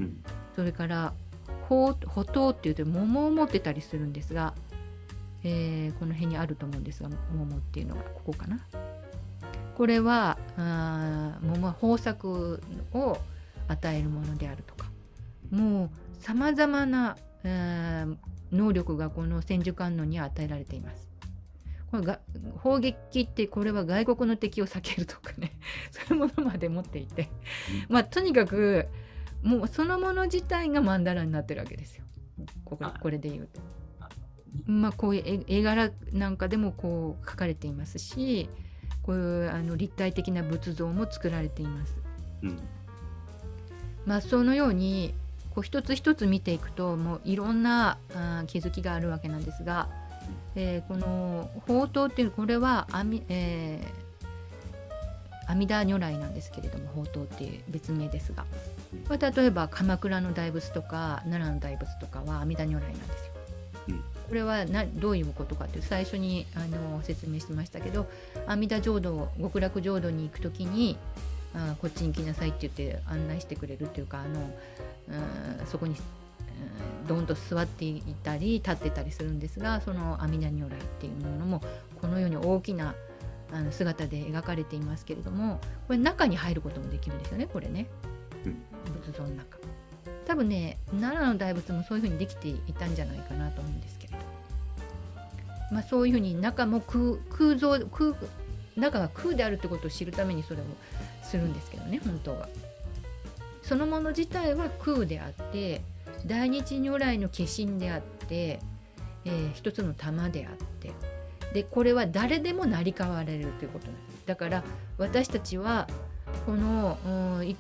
[0.02, 0.22] うん。
[0.54, 1.14] それから
[1.70, 4.54] 宝宝刀っていうと桃を持ってたりするんですが、
[5.46, 8.60] えーこの辺にあると思うんですが桃っていうのがここかな
[9.76, 12.62] これはあー桃は豊作
[12.94, 13.18] を
[13.68, 14.92] 与えるものであるとか
[15.50, 15.90] もう
[16.20, 18.16] さまざまな、えー
[18.54, 21.10] 能力がこの千手観音に与えられています。
[21.92, 22.20] これが
[22.58, 25.52] 砲撃ってこれは外国の敵を避けるとかね
[25.92, 27.30] そういうものまで持っていて
[27.88, 28.88] まあとにかく
[29.44, 32.04] もうそのもの自体が曼荼羅になってるわけですよ。
[32.66, 33.62] ここはいこれで言うと。
[34.66, 38.50] まあこういう絵絵柄なんかでもこう描かれていますし
[39.04, 41.96] こういうあの立体的な仏像も作られています。
[42.44, 42.60] うん
[44.06, 45.14] まあそのように
[45.56, 49.88] こう一つ一つ見ていくともういろんなあー気づきがあるわけなんですが、
[50.56, 58.46] えーこの宝刀っていうこれは阿弥,、えー阿弥陀如来なんですけれども宝刀っていう別名ですが、
[59.08, 63.33] これ例えば鎌倉の大仏とか奈良の大仏とかは阿弥陀如来なんですよ。
[64.24, 68.08] うんこれはなどういうことかっていう最初にあの説明してましたけど
[68.48, 70.98] 阿弥陀浄土極楽浄土に行く時に
[71.54, 74.40] あーこっちに来なさいって言って案内してくれるっていうかあの
[75.60, 75.96] うんそこに
[77.02, 81.62] うんどんと座っていたり立ってたりするんですがその阿弥陀如来っていうものも
[82.02, 82.96] このように大きな
[83.52, 87.88] あの姿で描かれていますけれどもこれ中に入ることもできるんですよねこれね、
[88.46, 88.56] うん。
[89.02, 89.58] 仏像の中。
[90.26, 94.03] 多分ね奈良の大仏もそういうふうにできていたんじゃないかなと思うんですけれど、
[95.74, 98.14] まあ、そういうふうに中も空空像空
[98.76, 100.64] 中が空であるってことを知るためにそれを
[101.24, 102.48] するんですけどね本当は。
[103.62, 105.82] そのもの自体は空であって
[106.26, 108.60] 大日如来の化身であって、
[109.26, 110.92] えー一つの玉であって
[111.54, 114.64] でこれは誰でも成り代われるということなんですだから
[114.98, 115.88] 私たちは
[116.46, 117.10] このう
[117.42, 117.56] んい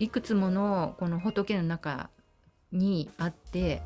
[0.00, 2.10] いくつものこの仏の中
[2.72, 3.82] にあって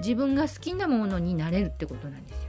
[0.00, 2.45] 自分が好きなものになれるってことなんですよ。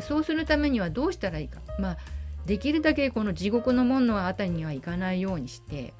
[0.00, 1.60] そうするためにはどうしたらいいか。
[1.78, 1.98] まあ
[2.46, 5.94] できるだけこの地獄の門のあたりには行かないようにして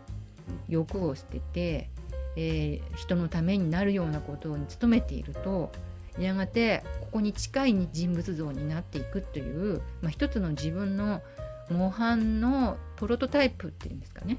[0.68, 1.90] 欲を捨てて、
[2.36, 5.72] えー人のためになるようなことに努めていると
[6.18, 11.22] やがてここに近い人物像になっていくという、まあ、一つの自分の
[11.70, 14.38] 模範のプロトタイプっていうんですかね。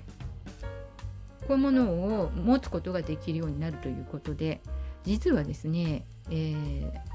[1.47, 4.61] こういうものを持つことができるようになるということで
[5.03, 7.12] 実はですね、えー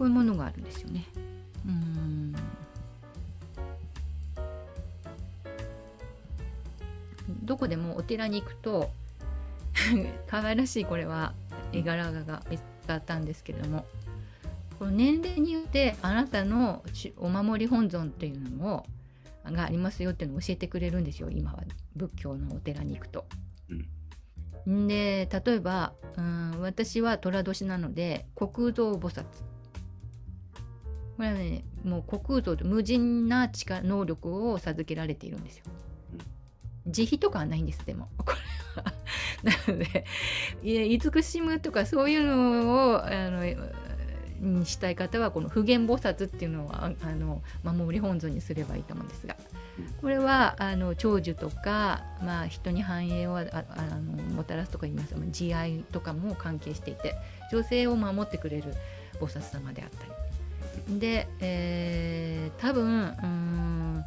[0.00, 1.04] こういうものがあるんですよね。
[1.66, 2.34] うーん
[7.44, 8.90] どこでもお寺に行くと
[10.26, 11.34] 可愛らしいこれは
[11.74, 13.84] 絵柄が見つかったんですけれども
[14.78, 18.86] この年齢によってあなたのしお守り本尊っていうのも
[19.44, 21.62] がありますよっていうのを教えてくれるんですよ今は
[21.94, 23.26] 仏教のお寺に行くと。
[24.66, 29.26] んで例えばうん私は寅年なので虚空蔵菩薩
[31.20, 35.64] これはねもう虚空像と無人な力能力を授けられているんですよ。
[36.86, 38.94] 慈悲とかはないんですでも これは。
[39.42, 40.06] なので
[40.62, 43.44] 慈しむとかそういうのをあの
[44.40, 49.36] にしたい方はこの普賢菩薩っていうのをあの守り本尊にすればいいと思うんですが
[50.00, 57.14] これはあの長寿とか、まあ、人に繁栄をああのもたらすとか言います慈愛とかも関係していて
[57.52, 58.72] 女性を守ってくれる
[59.20, 60.19] 菩薩様であったり
[60.98, 64.04] で、えー、多分うん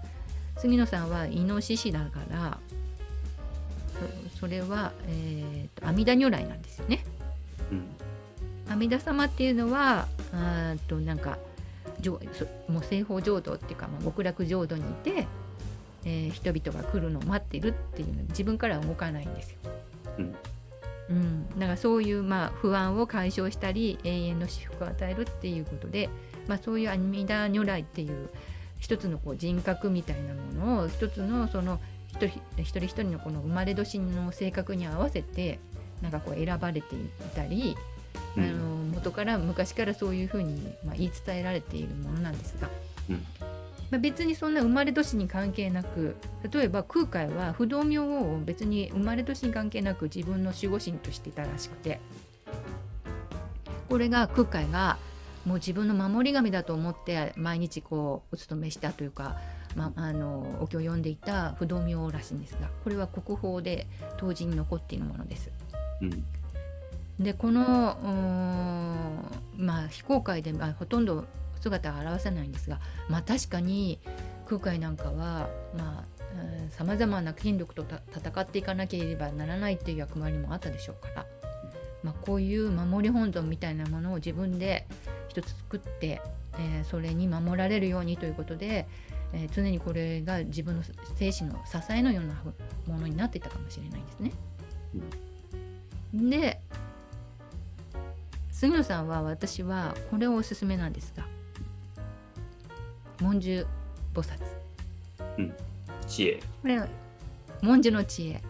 [0.58, 2.58] 杉野さんはイノシシだから
[4.40, 7.04] それは、えーと、阿弥陀如来なんですよね。
[7.72, 7.84] うん
[8.70, 11.38] 阿弥陀様っていうのはあとなんか
[12.68, 15.28] もう西方浄土っていうか、まあ、極楽浄土にいて、
[16.06, 19.58] えー、人々が来るのを待ってるっていうのは自分からは動かないんですよ。
[20.20, 20.36] うん
[21.10, 26.10] うん、だからそういう、まあ、不安を解消したり永遠の至福を与えるっていうことで、
[26.48, 28.30] まあ、そういう阿弥陀如来っていう
[28.80, 31.80] 一つのこう人格みたいなものを一つのその
[32.10, 35.60] 一人一人一人のこの生まれ年の性格に合わせて
[36.02, 37.00] なんかこう選ばれてい
[37.36, 37.78] たり
[38.38, 42.70] あの元から昔からそういうふうに、まあ、言い伝えられているものなんですが、
[43.10, 43.16] うん、
[43.90, 46.16] まあ、別にそんな生まれ年に関係なく
[46.52, 52.00] 例えば空海は不動明王を別に生まれ年に関係なく自分の守護神としていたらしくて。
[53.94, 54.98] これが空海が
[55.46, 59.38] もう自分の守り神だと思って毎日こうお勤めしたというか、
[59.76, 65.52] まあ、あのお経を読んでいた不動明王らしいんですがこれは国宝で当時に残っているものです。
[66.02, 66.24] うん
[67.20, 67.96] でこの
[69.56, 71.26] まあ非公開で、まあ、ほとんど
[71.62, 74.00] 姿を現さないんですがまあ確かに
[74.48, 76.14] 空海なんかはまあ
[76.70, 81.26] さまざまな権力と戦っていかなければならないっていう役割もあったでしょうから、
[82.02, 84.88] まあ、こういう守り本尊みたいなものを自分で
[85.34, 86.22] 一つ作って、
[86.60, 88.88] えー、それに守られるようにということで、
[89.34, 90.84] えー、常にこれが自分の
[91.16, 92.36] 精神の支えのような
[92.88, 94.32] ものになっていたかもしれないですね。
[96.14, 96.62] で
[98.52, 101.26] 杉野さんは私はこれをおすすめなんですが
[103.18, 103.66] 文殊
[104.14, 104.38] 菩薩、
[105.40, 105.54] うん、
[106.08, 106.40] 知恵。
[106.62, 106.80] これ
[107.62, 108.42] 文殊の知恵、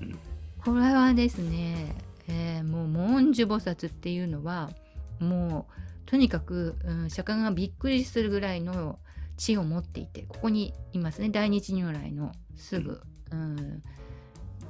[0.00, 0.18] うん、
[0.64, 1.96] これはですね、
[2.28, 4.70] えー、もう文殊菩薩っていうのは
[5.18, 5.72] もう
[6.08, 8.98] とにかく、うん、釈迦がびっくりするぐらいの
[9.36, 11.28] 知を持っていてここにいますね。
[11.28, 13.82] 大日如来のすぐ、うん、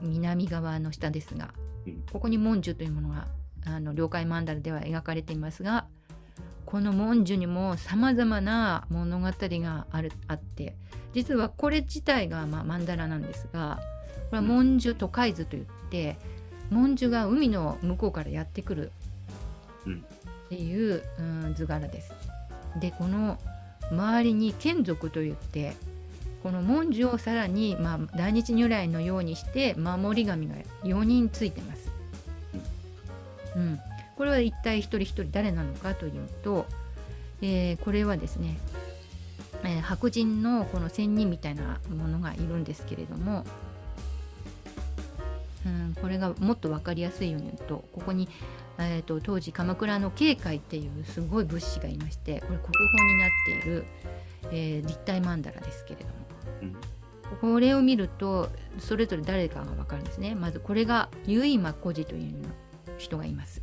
[0.02, 1.54] 南側の下ですが、
[2.12, 3.28] ここに文殊というものが
[3.66, 5.86] あの了解マンダラでは描かれていますが
[6.64, 10.76] この文殊にもさまざまな物語があるあって
[11.14, 13.80] 実はこれ自体が、まあ、マンダラなんですが
[14.30, 16.18] これは文殊都海図といって
[16.70, 18.92] 文殊が海の向こうからやってくる
[20.48, 22.12] っていう、うん、図柄です。
[22.80, 23.38] でこの
[23.90, 25.74] 周りに眷属といって
[26.42, 31.90] この文殊をさらに、まあ、大日如来のようにして守り神が4人ついてます。
[33.56, 33.80] うん、
[34.16, 36.66] これは一体一人一人誰なのかというと、
[37.42, 38.56] えー、これはですね、
[39.64, 43.44] えー、白人のこの仙人みたいなものがいるんですけれども、
[45.66, 48.28] うん、これがもっと分かりやすいように言うとここに、
[48.80, 53.84] えーと、当時鎌倉の慶海っていうすごい仏師がいましてこれ国宝になっている、
[54.52, 56.12] えー、立体曼荼羅ですけれども。
[56.62, 56.76] うん。
[57.40, 60.34] これを見るとそれぞれ誰かが分かるんですね。
[60.34, 62.34] まずこれが結馬孤児という
[62.96, 63.62] 人がいます。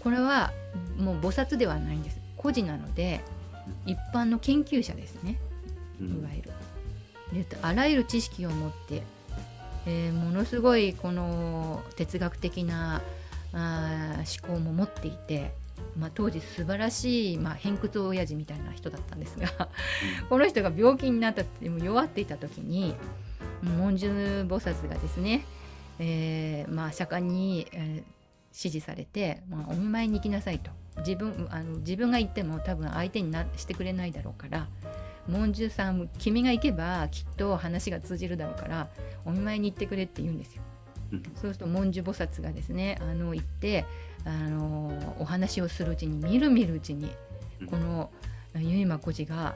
[0.00, 0.52] これは
[0.98, 2.20] もう菩薩ではないんです。
[2.36, 3.22] 孤児なので
[3.86, 5.38] 一般の研究者ですね。
[6.00, 6.50] いわゆる。
[7.32, 9.02] であらゆる知識を持って、
[9.86, 13.00] えー、ものすごいこの哲学的な
[13.54, 15.54] あ思考も持っていて、
[15.96, 19.68] まあ、当時素晴らしい、まあ、偏屈親父みたいな人だったんですが
[20.28, 22.94] この人が病気になったって弱っていた時に
[23.62, 25.44] 文殊菩薩がですね、
[25.98, 28.04] えーまあ、釈迦に、えー、指
[28.52, 34.68] 示されて、まあ、お見舞いに行きなさいと自分あの自分が行っても多分相手になしてくれないだろうから
[35.28, 38.88] 文殊さん君が行けばきっと話が通じるだろうから
[39.24, 40.62] お見舞いに行ってくれって言うんですよ。
[41.10, 43.84] そうすると文殊菩薩がですねあの行って
[44.24, 47.10] あのお話をするうちにみるみるうちに
[47.66, 48.10] この
[48.54, 49.54] 結馬孤児が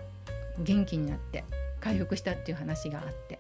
[0.59, 1.45] 元気になって
[1.81, 3.39] 回復したっていう話があって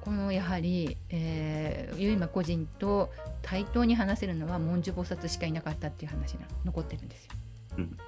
[0.00, 7.30] このやはり、えー、結馬個人と対等に話せるのは文殊菩薩しかいなかったっていう話が残ってるんですよ。
[7.78, 7.98] うん。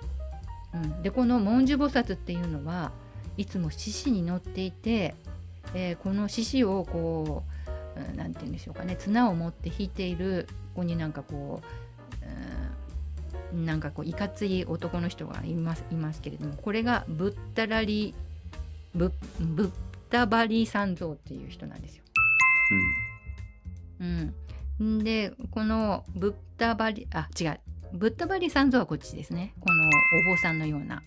[0.75, 2.91] うん、でこの文殊菩薩っていうのは
[3.37, 5.15] いつも獅子に乗っていて、
[5.73, 7.54] えー、この獅子をこう
[8.17, 8.97] 何て言うんでしょうかね。
[8.97, 11.63] 綱を持って引いているここになんかこ
[13.53, 18.15] う、なんかこういかつい男の人がいますいますけれどもこれがブッダラリ
[18.95, 19.71] ブブッ
[20.11, 22.03] ダバリ三蔵っていう人なんですよ。
[24.81, 27.61] うん、でこのブッダバリあ違う。
[27.93, 29.55] ブッダバリ三蔵はこっちですね。
[29.61, 29.89] この
[30.29, 31.03] お坊さんのような。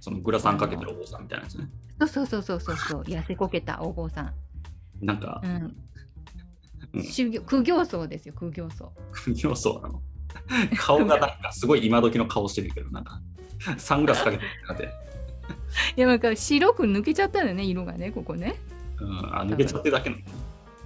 [0.00, 1.68] そのグラサンかけてるお坊さんみたいなやつね。
[2.00, 2.76] そうそうそうそうそう。
[2.76, 4.34] そう痩せこけたお坊さん、
[5.00, 5.76] なんかう、んうん
[7.02, 8.92] 修行苦行僧ですよ苦行僧。
[9.12, 10.02] 苦行僧なの？
[10.76, 13.20] 顔がなんかすごい今時の顔してるけど、なんか、
[13.78, 14.84] サングラスかけてるってなって、
[15.96, 18.56] いやなんか白く抜けちゃったんだよね色がねここね。
[19.00, 20.22] うん、あ、抜けちゃってるだけなの。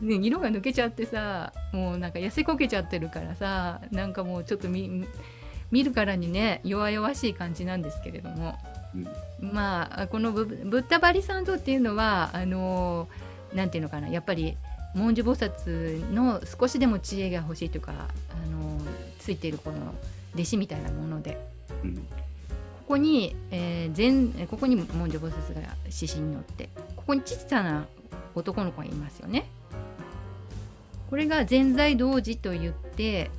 [0.06, 5.06] ね色が抜けちゃってさもうなんか痩せこけちゃってるからさなんかもうちょっと見
[5.70, 8.56] 見るからにね弱々しい感じなんですけれども。
[9.40, 9.52] うん。
[9.52, 13.08] まあこのブブッダバリサンドっていうのはあの
[13.54, 14.56] なんていうのかなやっぱり
[14.94, 18.80] 文殊菩薩の少しでも知恵が欲しいというかあの
[19.18, 19.94] ついているこの
[20.34, 21.38] 弟子みたいなもので
[21.84, 22.02] うんこ
[22.92, 27.86] こに、えー全ここに文殊菩薩が獅子に乗ってここに小さな
[28.34, 29.46] 男の子がいますよね。
[31.10, 33.30] これが全財童子と言って、え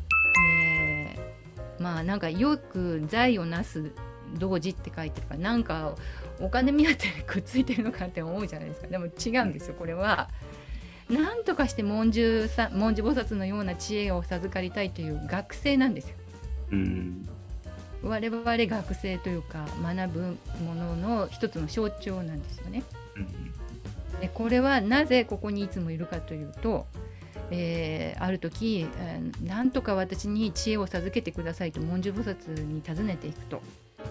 [1.80, 3.92] ーまあなんかよく財をなす
[4.38, 5.96] 童子って書いてるからなんか
[6.40, 10.30] お金目当てでくっついてるのかって思うじゃないですかでも違うんですよこれは。
[11.10, 16.16] なんとかして文殊さ文殊菩薩のような知恵を授かりたいという学生なんですよ。
[16.72, 17.28] うん
[18.02, 20.20] 我々学生というか学ぶ
[20.64, 22.84] ものの一つの象徴なんですよね。
[23.16, 23.52] うん
[24.22, 26.86] でこれはなぜここにいつもいるかというと、
[27.52, 33.62] えーある時、えーなんとか私に知恵を授けてくださいと文殊菩薩に尋ねていくと、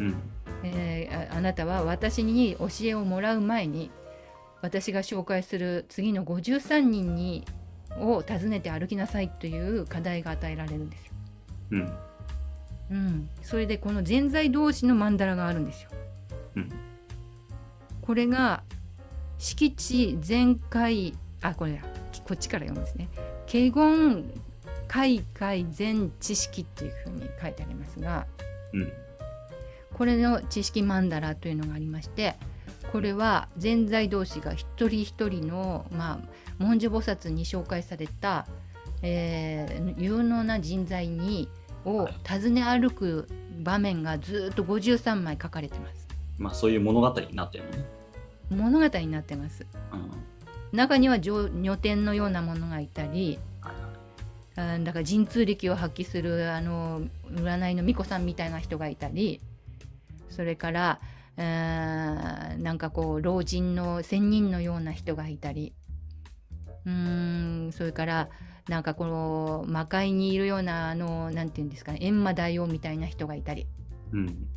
[0.00, 0.14] うん
[0.64, 3.90] えーああなたは私に教えをもらう前に
[4.60, 7.44] 私が紹介する次の53人に
[7.98, 11.12] を訪ねて歩きなさいという課題が与えられるんですよ。
[11.72, 11.92] うん
[12.90, 15.90] うん、それでこの全財同士の曼荼羅があるんですよ。
[16.56, 16.70] うん
[18.02, 18.62] これが
[19.36, 21.82] 敷地全開あこれだ
[22.24, 23.08] こっちから読むんですね。
[23.46, 24.32] 華厳
[24.88, 28.26] 開会全知識っていうふうに書いてありますが
[28.72, 28.92] うん
[29.94, 32.36] これの知識曼荼羅というのがありまして
[32.92, 36.18] これは全財同士が一人一人の、まあ、
[36.58, 38.46] 文殊菩薩に紹介された、
[39.02, 41.48] えー有能な人材に
[41.84, 43.28] を訪ね歩く
[43.60, 46.08] 場面がずっと53枚書かれてます。
[46.38, 47.84] まあそういう物語になってるのね。
[48.50, 49.66] 物語になってます。
[49.92, 50.10] うん
[50.72, 53.74] 中には女女天のようなものがいたりはい
[54.60, 59.40] はいあだから神通力を発揮するあの占いの巫女さんみたいな人がいたり
[60.28, 61.00] それから
[61.38, 65.72] あーなんかこう老人の仙人のような人がいたり。
[66.84, 68.28] うーんそれから
[68.68, 73.66] なんかこの魔界にいるようなあのなんていうんですかね閻魔大王みたいな人がいたり。
[74.12, 74.48] うん。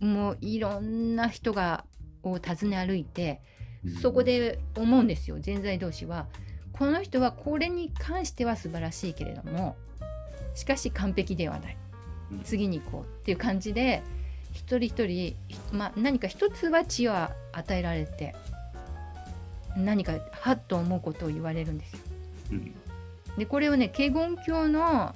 [0.00, 1.84] もういろんな人が
[2.22, 3.40] を訪ね歩いて
[3.84, 3.94] うん。
[3.96, 5.38] そこで思うんですよ。
[5.40, 6.26] 全財同士は
[6.72, 9.76] この人はこれに関しては素晴らしいけれども
[10.54, 11.76] しかし完璧ではない。
[12.32, 12.40] うん。
[12.42, 14.02] 次に行こうっていう感じで
[14.52, 15.36] 一人一人、ひ
[15.72, 17.14] まあ、何か一つは知恵を
[17.52, 18.34] 与えられて
[19.76, 21.98] 何かはっと思うことを言われるんですよ。
[22.52, 22.74] うん
[23.36, 25.14] でこれをね華厳教の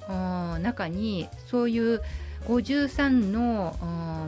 [0.63, 2.01] 中にそういう
[2.47, 3.77] 53の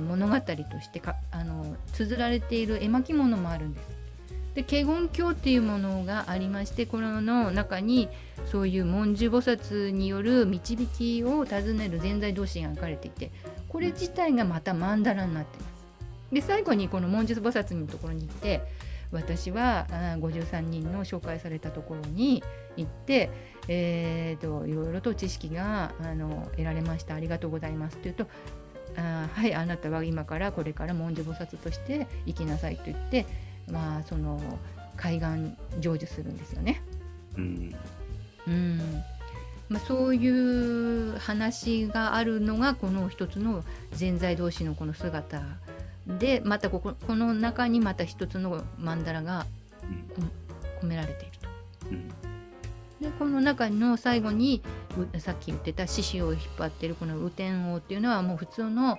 [0.01, 3.87] 物語としてかあの綴られている絵巻物もあるんです。
[4.55, 8.09] で華厳教っていうものがありましてこれの中に
[8.51, 13.31] そういう文殊菩薩による導きを尋ねる全財同士が書かれていて
[13.69, 15.67] これ自体がまた曼荼羅になってます。
[16.33, 18.63] で最後にこの文殊菩薩のところに行って
[19.13, 22.43] 私はあー53人の紹介されたところに
[22.77, 23.31] 行って
[23.69, 28.27] えー、といろいろと知識があの得られましたありがとうございますと言うと
[28.97, 33.27] あーはいあなたは今からこれから文殊菩薩として生きなさいと言って
[33.71, 34.41] まあその
[34.97, 36.83] 海岸成就するんですよね。
[37.37, 37.75] うん
[38.47, 38.81] うん
[39.69, 45.43] まあ、そういう話があるのがこの一つの全財同士のこの姿
[46.07, 49.47] でまたこここの中にまた一つの曼荼羅が
[50.81, 51.47] 込められていると。
[53.01, 54.63] でこの中の最後に
[55.19, 58.99] さっき言ってた獅子を引っ張ってるこの雨天王っていうのはもう普通の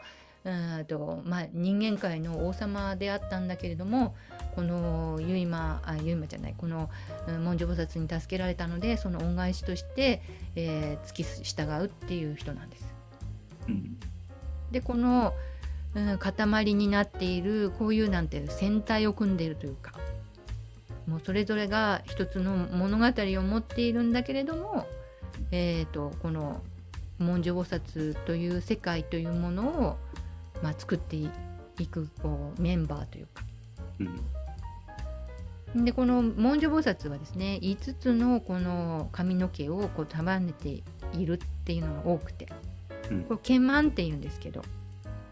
[0.82, 4.16] うと、まあ、人間界の王様であったんだけれども
[4.58, 6.90] この結馬あ結馬じゃないこの
[7.28, 10.24] うん文殊菩薩に助けられたのでその恩返しとして、
[10.56, 12.94] えー付き従うっていう人なんです。
[13.68, 14.00] うん
[14.72, 15.34] でこの、
[15.94, 19.94] うん、塊になっているこういうなんていう戦隊を組んでいるというか
[21.08, 24.88] もうそれぞれが一つの物語を持っているんだけれども、
[25.52, 26.62] えー、とこの
[27.20, 29.98] 文殊菩薩という世界というものを、
[30.62, 31.30] まあ、作ってい
[31.88, 33.44] くこうメンバーというか。
[34.00, 34.20] うん、
[35.76, 42.48] でこの文殊菩薩はですね5つのこの髪の毛をこう束ねているっていうのが多くて、
[43.12, 44.62] うん、これ毛満っていうんですけど、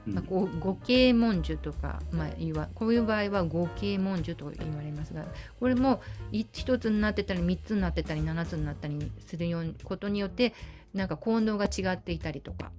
[0.05, 5.25] まあ、こう五形文殊とか、まあ、いわこういう場合は五形文殊と言われますが
[5.59, 10.53] これも1つになってたり3つになってたり7つになったりするようことによって
[10.93, 12.71] なんか効能が違っていたりとか、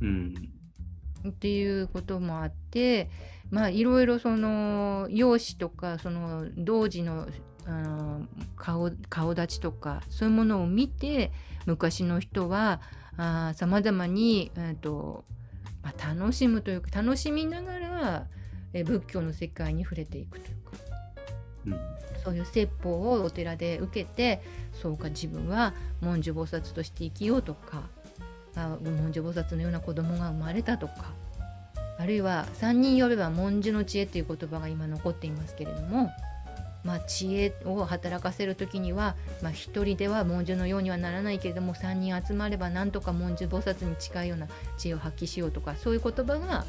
[0.00, 0.34] うん、
[1.28, 3.08] っていうこともあって
[3.50, 7.26] まあいろいろその容姿とかその同時の
[7.66, 8.18] あ
[8.56, 11.32] 顔顔立ちとかそういうものを見て
[11.66, 12.80] 昔の人は
[13.54, 15.24] さまざまに、えーと
[15.82, 18.26] まあ、楽しむというか楽しみながら
[18.72, 20.72] え仏教の世界に触れていくというか、
[21.66, 21.80] うん、
[22.22, 24.42] そういう説法をお寺で受けて
[24.72, 27.88] そうか自分は文殊菩薩として生きようとか
[28.56, 31.12] あ文殊菩薩のような子供が生まれたとか
[31.98, 36.10] あるいは3人呼べば文殊の知恵という言葉が今残っていますけれども、
[36.84, 44.46] まあ、知恵を働かせる時には、まあ、1人では文殊のようにはならないけれども3人集まればなんとか文殊菩薩に近いような
[44.78, 46.64] 知恵を発揮しようとかそういう言葉が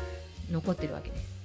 [0.52, 1.40] 残ってるわけです。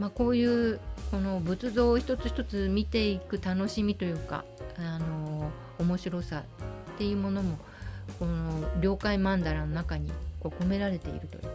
[0.00, 0.80] まあ、こういう
[1.10, 4.44] この仏像を一つ一つ見ていく楽しみというか
[4.76, 6.42] あの面白さ
[6.94, 7.58] っていうものも
[8.18, 10.10] この了解曼荼羅の中に
[10.44, 11.48] こう込められているというか、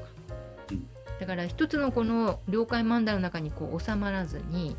[1.20, 4.76] だから一つのこの了解曼荼羅の中にこう収まらずに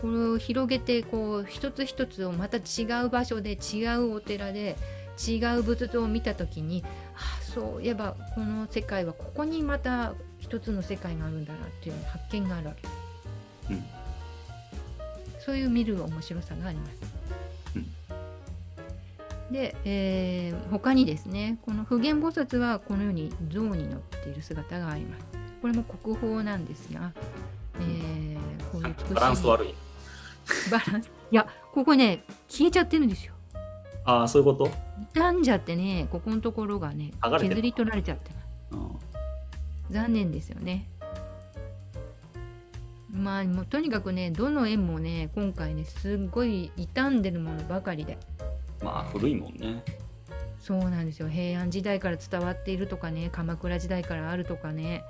[0.00, 4.76] これを広げてこう一つ一つをまた違う場所で違うお寺で
[5.18, 6.84] 違う仏像を見た時に
[7.16, 12.94] あそういえばこの世界はここにまた一つの世界があるんだなっていう発見があるわけです。
[13.70, 13.84] うん、
[15.40, 17.43] そういう見る面白さがあります。
[19.48, 25.24] うん、で、えー、他にですねこの普賢菩薩はこのように象に乗っている姿があります。
[25.60, 27.12] これも国宝なんですが、
[27.80, 28.38] えー、
[28.70, 29.74] こういう美しいバランス悪い。
[30.70, 33.32] バランスいやここね消えちゃってるんですよ。
[34.04, 34.70] ああそういうこと？
[35.14, 38.30] 傷んじゃってねここのところがね削り取られちゃって
[39.90, 40.88] 残念ですよね。
[43.10, 48.18] まあもうとにかくねどの円もね今回ねすっごい傷んでるものばかりで
[48.82, 49.82] まあ古いもんね。
[50.60, 51.28] そうなんですよ。
[51.28, 55.04] 平安時代から伝わっているとかね鎌倉時代からあるとかね。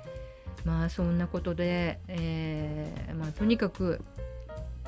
[0.65, 4.01] まあそんなことで、えー、まあ、とにかく、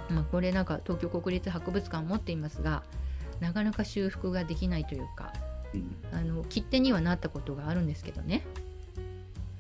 [0.10, 2.84] まあ、これなんか東京国立博物館持っていますが
[3.40, 5.32] なかなか修復ができないというか、
[5.74, 8.44] うん、あの切手にはなったことがあるんですけどね、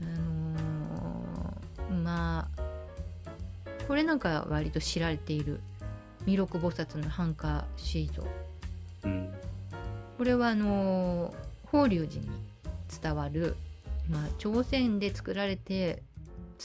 [0.01, 2.61] あのー、まあ
[3.87, 5.61] これなんか割と知られている
[6.25, 8.27] 弥勒菩薩の半夏シート、
[9.07, 9.33] うん、
[10.17, 11.33] これはあの
[11.65, 12.29] 法隆寺に
[13.01, 13.55] 伝わる、
[14.09, 16.03] まあ、朝鮮で作られて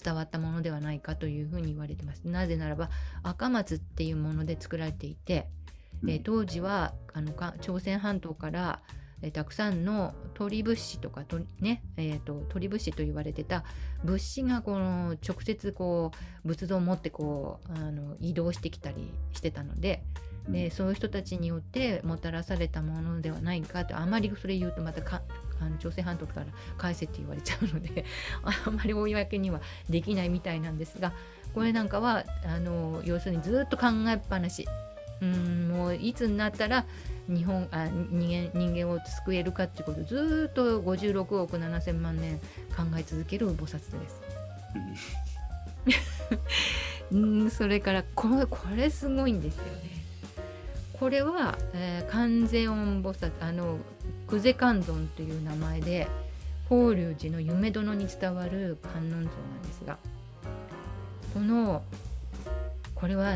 [0.03, 2.91] 伝わったものではないかというふうに言われてますなぜならば
[3.23, 5.49] 赤松っていうもので作られていて、
[6.03, 8.81] うん、え当時はあの朝鮮半島から
[9.23, 13.65] えたくさんの鳥物資とかと、ねえーと、鳥物資と言われてた
[14.05, 16.11] 物資がこの直接こ
[16.45, 20.03] う仏像を持ってこうあの移動してきたりしてたので。
[20.49, 25.23] でそういう人たちによってもたらされたものではないかとあまりそれ言うとまたか
[25.61, 28.05] あの朝鮮半島から返せって言われちゃうので
[28.43, 31.13] あまり公にはできないみたいなんですが
[31.55, 34.67] これなんかはあの要するにずっと考えっぱなし
[35.21, 36.85] うんもういつになったら
[37.29, 42.39] 日本あ人間人間を救えるかっていうことをずっと56億7,000万年
[42.77, 43.79] 考え続ける菩薩で
[44.09, 44.21] す。
[47.13, 49.92] うん それからこれこれすごいんですよね。
[51.03, 53.79] これは、えー、観世音菩薩あの
[54.29, 56.07] 久世観音という名前で
[56.69, 59.27] 法隆寺の夢殿に伝わる観音像なん
[59.63, 59.99] ですが
[61.35, 61.83] この
[62.95, 63.33] これは、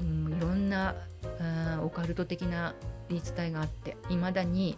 [0.00, 0.96] うん、いろんな
[1.40, 2.74] あオカルト的な
[3.08, 4.76] 言い伝えがあっていまだに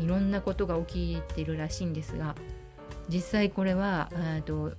[0.00, 2.36] いろんなことが起きてるらしいんですが
[3.08, 4.10] 実際これは
[4.46, 4.74] と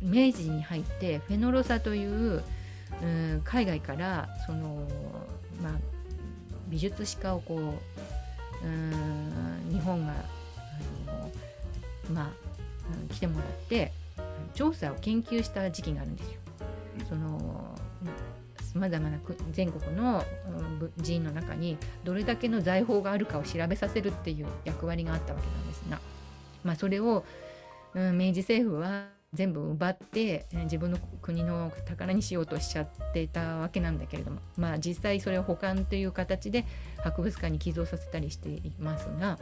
[0.00, 2.42] 明治に入ってフェノロサという、
[3.02, 4.88] うん、海外からその、
[5.62, 5.95] まあ、
[6.68, 11.30] 美術史家をこう、うん、日本があの、
[12.12, 12.32] ま
[13.10, 13.92] あ、来てもらって
[14.54, 16.40] 調査を研究した時期があるんですよ。
[17.08, 17.74] その
[18.60, 19.18] さまざまな
[19.52, 20.22] 全国の
[21.02, 25.98] 寺院の中にどれだけの財宝があるかを調べさせるっていう役割があったわけなんですが、
[26.64, 27.24] まあ、それを、
[27.94, 36.64] うん、明治政府は全部奪ってえー自分の国の宝にしようとしちゃっていたわけなんだけれどもまあ実際それを保管という形で
[37.02, 39.38] 博物館に寄贈させたりしていますが、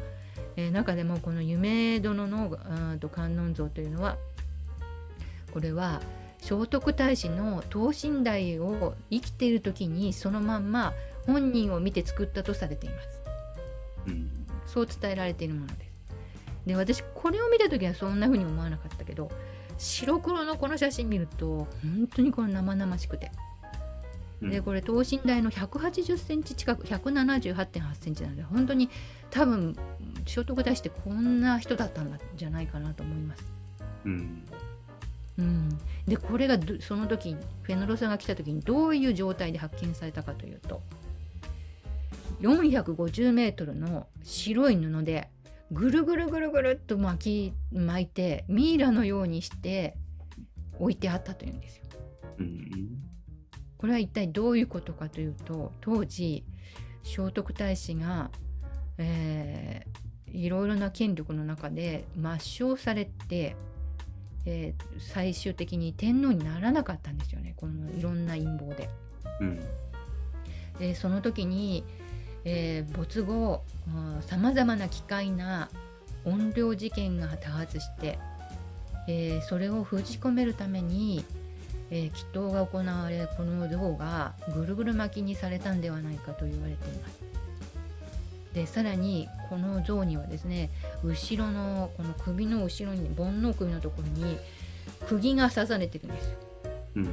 [0.56, 2.56] えー中でもこの夢殿の
[3.00, 4.16] と観音像というのは
[5.52, 6.00] これは
[6.38, 10.92] 聖徳太子の等身大を生きている時にそのまんま
[11.26, 13.08] 本人を見て作ったとされています。
[14.08, 14.30] うん
[14.66, 15.78] そう伝えられているものです。
[16.66, 19.30] で私これを見た時はそんな風に思わなかったけど
[19.78, 23.30] 白黒のこの写真見ると本当にこの生々しくて。
[24.40, 24.50] うん。
[24.50, 28.90] でこれ等身大の180センチ近く178.8センチなので本当に
[29.30, 29.76] 多分
[30.26, 33.44] 聖徳太子ってこんな人だったんじゃないかなと思います。
[34.04, 34.44] うん。
[35.36, 35.68] うん、
[36.06, 40.80] でこれがどその時フェノロサが来た時にどういう状態で発見されたかというと
[42.40, 45.28] 450メートルの白い布で
[45.72, 49.96] ぐるぐるぐるぐるっと巻き巻いてミイラのようにして
[50.78, 51.84] 置いてあったというんですよ。
[52.38, 52.64] うん
[53.76, 56.44] これは一体どういうことかというと当時
[57.02, 58.30] 聖徳太子が、
[58.98, 60.04] えー
[60.34, 63.54] いろいろな権力の中で抹消されて、
[64.46, 68.88] えー最終的に天皇にならなかったんですよねこのいろんな陰謀で。
[69.40, 69.60] うん
[70.78, 71.84] でその時に、
[72.44, 73.62] えー没後
[74.20, 75.70] さまざまな奇怪な
[76.24, 78.18] 怨霊事件が多発して、
[79.08, 81.24] えーそれを封じ込めるために、
[81.90, 87.24] えー祈祷が行われこの像がぐるぐる巻きにされたんではないかと言われています。
[88.54, 90.70] でさらにこの像にはですね
[91.02, 94.38] 後ろのこの首の後ろに煩悩首のところに
[95.08, 96.38] 釘が刺されてるんですよ。
[96.96, 97.10] うんで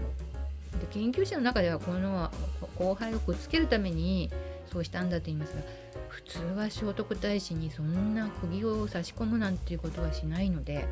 [0.92, 2.32] 研究者の中ではこの
[2.78, 4.32] 後輩をくっつけるために
[4.72, 5.62] そうしたんだと言いますが
[6.08, 10.88] 普通は聖徳太子にそんな釘を差し込むなんていうことはしないので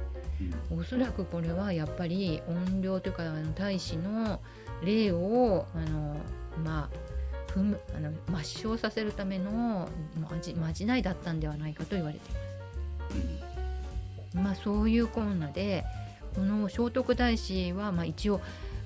[0.72, 4.40] おそらくこれはやっぱり怨霊というかあの太子の
[4.84, 6.18] 霊をあの
[6.64, 14.38] まあ踏むあの抹消させるためのまじまじないだったんではないかと言われています。
[14.38, 15.84] まあそういうこんなで
[16.36, 18.40] この聖徳太子はまあ一応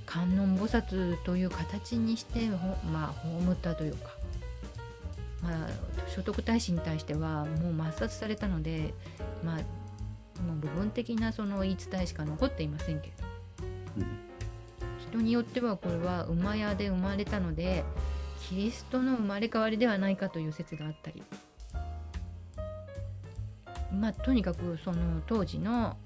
[0.05, 3.13] 観音菩薩という形にしてほまあ
[3.45, 4.12] 葬ったというか、
[5.43, 5.67] まあ、
[6.07, 8.93] 聖徳太子に対してはもう抹殺されたので
[9.43, 13.13] まあもう部分的なその言い伝えしか残っていませんけど。
[13.97, 14.05] うん。
[15.09, 17.83] 人によってはこれは馬屋で生まれたので
[18.49, 21.21] キリストの生まれ変わりではないかという説があったり。
[23.93, 25.97] まあとにかくその当時の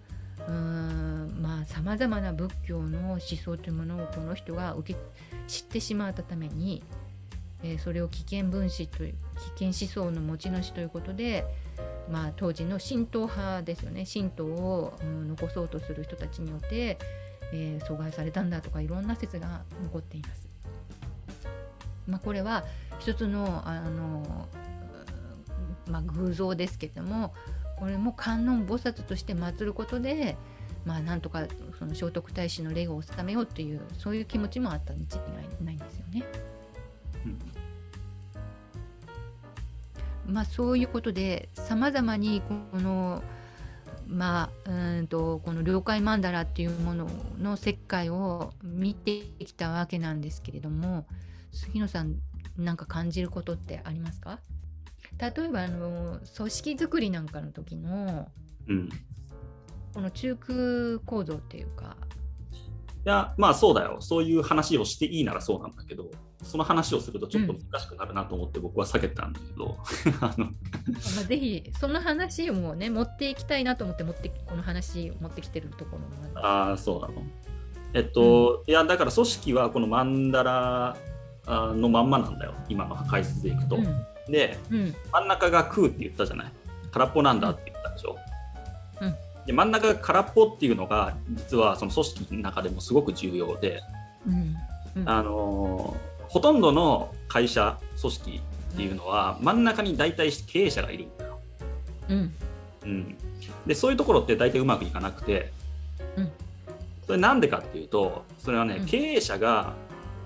[1.65, 4.99] さまざまな仏教の思想というものをこの人が受け
[5.47, 6.83] 知ってしまったために、
[7.63, 9.15] えーそれを危険分子という
[9.57, 11.45] 危険思想の持ち主ということで、
[12.09, 16.97] まあ、当時の神道派ですよね神道を、うん残そうとする人たちによって、
[17.53, 20.47] えー阻害されたんだとかいろんな説が残っています。
[22.07, 22.63] まあ、これは
[22.99, 24.47] 一つのあの、
[25.89, 27.33] まあ、偶像ですけども
[27.77, 30.35] これも観音菩薩として祀ることで、
[30.85, 31.45] まあ、なんとか
[31.77, 35.17] その聖徳太子の霊を収めようというそういう気持ちもあったに違
[35.61, 36.23] いないんですよね。
[40.27, 43.23] まあ、そういうことでさまざまにこの
[44.07, 47.09] まあうーんとこの了解曼荼羅っていうもの
[47.39, 51.05] の石灰を見てきたわけなんですけれども
[51.51, 52.15] 杉野さん
[52.57, 54.39] なんか感じることってありますか？
[55.19, 58.27] 例えばあの組織作りなんかの時の
[58.67, 58.89] うん。
[59.93, 61.97] この中空構造っていうか。
[62.53, 63.97] いや、まあそうだよ。
[63.99, 66.11] そういう話をしていいならそうなんだけど、
[66.43, 69.77] その話をするとちょっと難しくなるなと思って僕は避けてたんだけど、
[70.21, 70.45] あの。
[70.45, 70.51] ま
[71.21, 76.47] あ、ぜひその話をね持っていきたいなと思って持ってこの話を持ってきてるところもある。
[76.47, 77.23] ああ、そうなの。
[77.93, 80.95] えっと、いや、だから組織はこのマンダラ
[81.47, 83.79] あのまんまなんだよ、今の解説でいくと。
[84.29, 84.95] で、うん。
[85.11, 86.51] 真ん中が空って言ったじゃない？
[86.91, 88.17] 空っぽなんだって言ったでしょ？
[89.01, 89.15] うん。
[89.45, 93.81] で真ん中が空っぽっていうのが実はその組織の中でもすごく重要で、
[94.27, 94.55] うん。
[94.97, 95.09] うん。
[95.09, 98.41] あのーほとんどの会社組織
[98.73, 101.05] っていうのは真ん中に大体経営者がいる。
[101.05, 101.39] んだよ。
[102.09, 102.35] うん。
[102.83, 103.17] うん、
[103.65, 105.51] でそういうところって大体うまくいかなくて、
[106.15, 106.31] うん。
[107.05, 108.85] それなんでかっていうとそれはね、うん。
[108.85, 109.73] 経営者が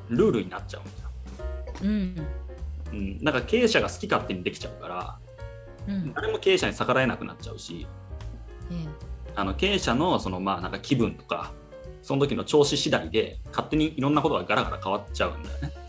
[0.10, 1.82] ルールになっちゃうんだよ。
[1.84, 2.28] うん。
[2.92, 5.18] うん、なんか経営者が好き勝手にできちゃうから
[5.88, 6.14] うん。
[6.14, 7.88] 誰も経営者に逆らえなくなっちゃうし
[8.72, 8.86] え。
[9.36, 11.52] あの経営者のそのまあなんか気分とか
[12.02, 15.81] その時の調子次第で勝手にいろんなことがガラガラ変わっちゃうんだよね。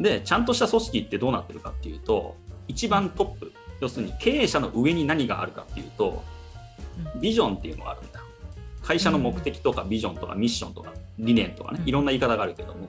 [0.00, 2.36] えでちゃんとした組織ってどうなってるかっていうと
[2.68, 6.22] 一番トップ要するに経営者の上に何があるかっていうと
[7.16, 8.18] ビジョンっていうのがあるんだ。
[8.18, 8.24] よ。
[8.82, 12.88] 会社の目的とかビジョンとかミッションとか理念とかねいろんな言い方があるけども。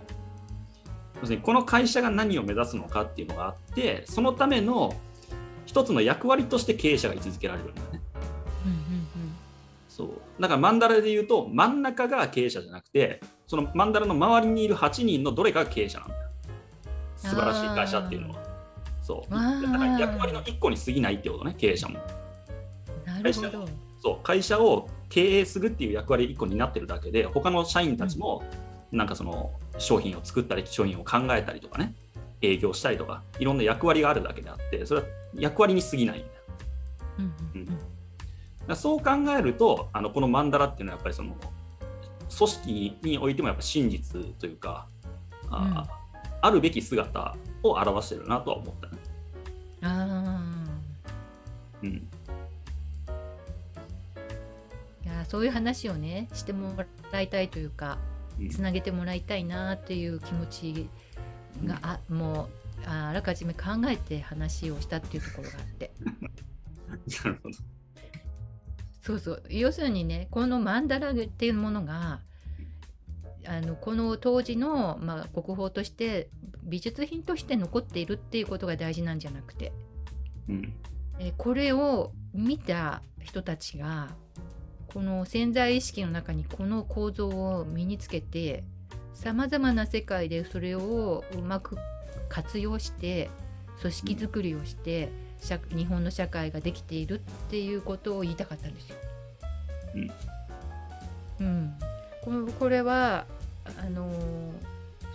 [1.22, 4.96] 要するにこの会社が何を目指すのかっていうのがあってそのための
[5.68, 8.02] 一つの役割として経営者が位置づけられるんだね。
[9.88, 10.42] そう。
[10.42, 16.31] だからマンダラで言うと真ん中が経営者じゃなくてそのマンダラの周りにいる8人のどれかが経営者なんだよ
[17.22, 18.36] 素晴らしい会社っていうのは。
[19.02, 19.32] そう。
[19.32, 22.00] だから役割の1個に過ぎないってことね経営者も。
[22.16, 22.22] うん
[23.06, 23.68] なるほど。
[24.02, 28.44] そう会社を経営するっていう役割1個になってるだけで他の社員たちも
[28.92, 31.94] なんかその商品を作ったり商品を考えたりとかね
[32.42, 36.28] 営業したりとかいろんな役割があるだけであってそれは役割に過ぎないんだ。
[36.28, 36.32] よ
[37.20, 37.62] うんうん。
[37.62, 37.66] うん。
[37.68, 37.78] だか
[38.68, 41.36] らそう考えるとあのこのマンダラっていうのはやっぱりその
[42.36, 44.88] 組織においてもやっぱ真実というか
[45.50, 45.86] あ,、
[46.42, 48.98] あるべき姿を表してるなとは思ったね。
[49.82, 50.42] あ
[51.84, 51.90] うん。
[51.90, 51.96] ー
[55.04, 56.74] いやそういう話をねしても
[57.12, 57.98] らいたいというか
[58.40, 58.50] うん。
[58.50, 60.90] つなげてもらいたいなっていう気持ち
[61.66, 62.50] が、あも
[62.86, 65.92] うああらかじめ考えて話をしたっていうところがあって。
[67.24, 67.58] なるほど。
[69.02, 69.44] そうそう。
[69.50, 72.20] 要するにねこのマンダラっていうものが
[73.46, 76.30] あのこの当時の、まあ、国宝として
[76.64, 79.72] 美術品として残っているっていうことが大事なんじゃなくて。
[80.50, 80.74] うん。
[81.20, 84.10] えーこれを見た人たちが
[84.88, 88.64] この潜在意識の中にこの構造を身につけて
[89.14, 91.78] さまざまな世界でそれをうまく
[92.28, 93.30] 活用して
[93.82, 95.12] 組織づくりをして、
[95.42, 98.96] 社日本の社会ができているっていうことを言いたかったんですよ。
[101.40, 101.91] うん、これ
[102.60, 103.26] これは
[103.80, 104.72] あのー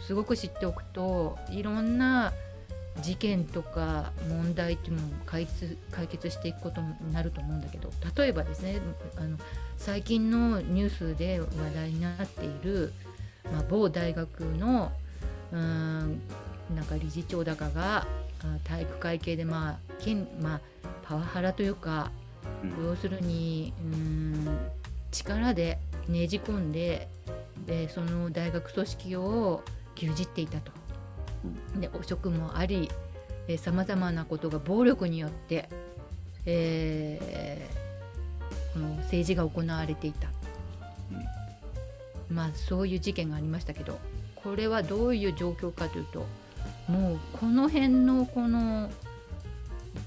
[0.07, 2.33] すごく知っておくといろんな
[3.03, 8.81] 事件とか問題っていうのを解決解決していくことになると思うんだけど例えばですね
[9.17, 9.37] あの
[9.77, 12.93] 最近のニュースで話題になっている、
[13.53, 14.93] まあ、某大学の
[15.53, 16.21] うーん
[16.75, 18.07] なんか理事長だかが
[18.43, 20.61] あ体育会系で、まあ県まあ、
[21.03, 22.13] パワハラというか
[22.63, 22.87] うん。
[22.87, 24.71] 要するにうーん
[25.11, 25.79] 力で
[26.09, 27.09] ねじ込んで
[27.67, 29.63] でその大学組織を
[29.97, 30.73] 牛耳っていたと。
[31.79, 32.91] で汚職もあり
[33.59, 35.69] さまざまなことが暴力によって、
[36.45, 37.87] えー
[38.77, 40.29] この政治が行われていた、
[42.29, 43.99] まあそういう事件がありましたけど
[44.35, 46.27] これはどういう状況かというと
[46.87, 48.91] もうこの辺のこの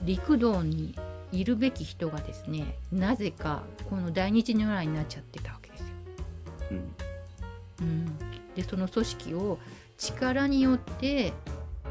[0.03, 0.93] 陸道に
[1.31, 5.87] いるべき人がですねなぜかこの大日如来になっちゃってたわけですよ。
[6.71, 6.95] うん
[7.81, 8.19] うん、
[8.55, 9.59] でその組織を
[9.97, 11.33] 力によって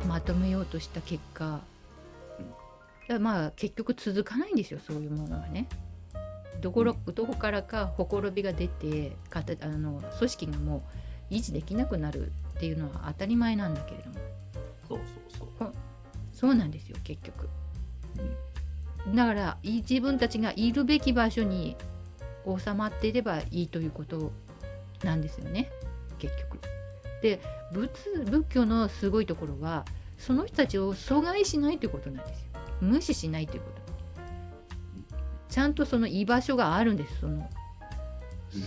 [0.06, 1.62] まとめようとした結果だか
[3.14, 5.66] らまあ結局続かないんですよそういうものはね。
[6.60, 10.82] どころどこからかほころびが出てかたあの組織がも
[11.30, 14.16] う維持できなくなるっていうのは当たり前なんだけれども
[14.88, 14.98] そう
[15.38, 15.72] そうそう。
[16.34, 17.48] そうなんですよ結局。
[19.14, 21.76] だからい自分たちがいるべき場所に
[22.46, 24.32] 収まっていればいいということ
[25.02, 25.70] なんですよね。
[26.18, 26.58] 結局。
[27.22, 27.40] で
[27.72, 27.90] 仏
[28.24, 29.84] 仏教のすごいところは
[30.18, 32.46] その人たちを阻害しないということなんですよ。
[32.80, 33.82] 無視しないということ。
[35.48, 37.48] ちゃんとその居場所があるんですその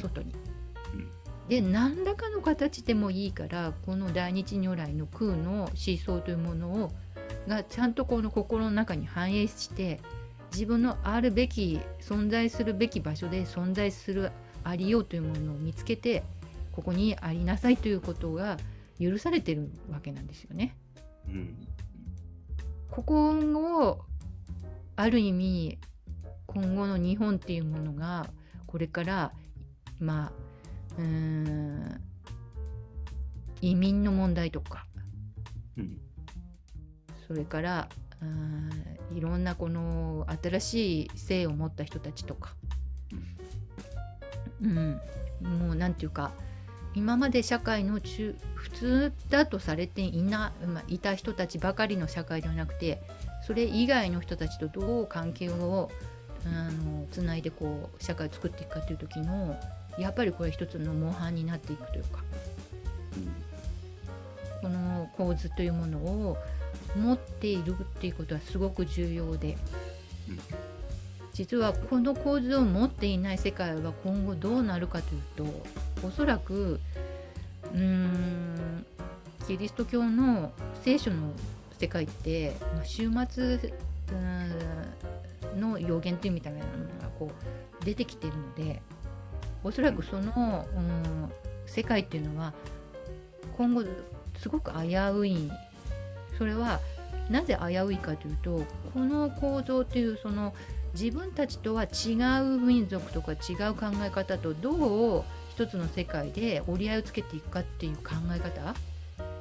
[0.01, 0.33] 外に。
[0.93, 1.09] うん。
[1.47, 5.69] で何らかの形でもいいからこの大日如来の空の思
[6.03, 6.91] 想というものを
[7.47, 9.99] がちゃんとこの心の中に反映して
[10.51, 14.31] 自分のあるべき存在するべき場所で存在する
[14.63, 16.23] ありようというものを見つけて
[16.71, 18.57] ここにありなさいということが
[18.99, 20.75] 許されてるわけなんですよね。
[21.27, 21.67] うん
[22.89, 23.99] ここを
[24.97, 25.79] ある意味
[26.45, 28.29] 今後の日本っていうものが
[28.67, 29.31] これから
[29.97, 30.31] まあ
[30.97, 32.01] うーん
[33.61, 34.85] 移民の問題とか
[35.77, 35.97] うん
[37.27, 37.87] それから
[38.21, 42.53] うーんいろんなこの新しい性を持った人たちとか、
[44.61, 45.01] うん、
[45.41, 46.31] もうなんていうか
[46.93, 53.01] 今まで社会の中普通だとされていな、まあ、いた人たちばかりの社会ではなくて
[53.45, 55.89] それ以外の人たちとどう関係を
[56.45, 59.57] あのつないでこう社会を作っていくかという時の
[59.97, 62.23] やっぱりこれ一つの模範になっていくというか。
[64.61, 66.37] この構図というものを
[66.95, 69.57] 持っているっていうことはすごく重要で、
[70.29, 70.39] うん。
[71.33, 75.21] 実はこの構図を持っていない世界は今後どうなるかという
[76.01, 76.79] とおそらく
[77.73, 78.85] うーん
[79.47, 80.51] キリスト教の
[80.83, 81.31] 聖書の
[81.79, 83.73] 世界って、まあ、終末
[85.57, 87.31] の予言というみたいなものがこ
[87.81, 88.81] う出てきているので
[89.63, 91.31] おそらくその、うん、
[91.65, 92.53] 世界っていうのは
[93.57, 93.83] 今後
[94.37, 95.51] すごく危うい
[96.41, 96.79] それは
[97.29, 98.65] なぜ危ういかというと
[98.95, 100.55] この構造というその
[100.95, 108.73] 自分たちとは違う民族とか違う考え方とどう一つの世界で折り合いをつけていくかっていう考え方、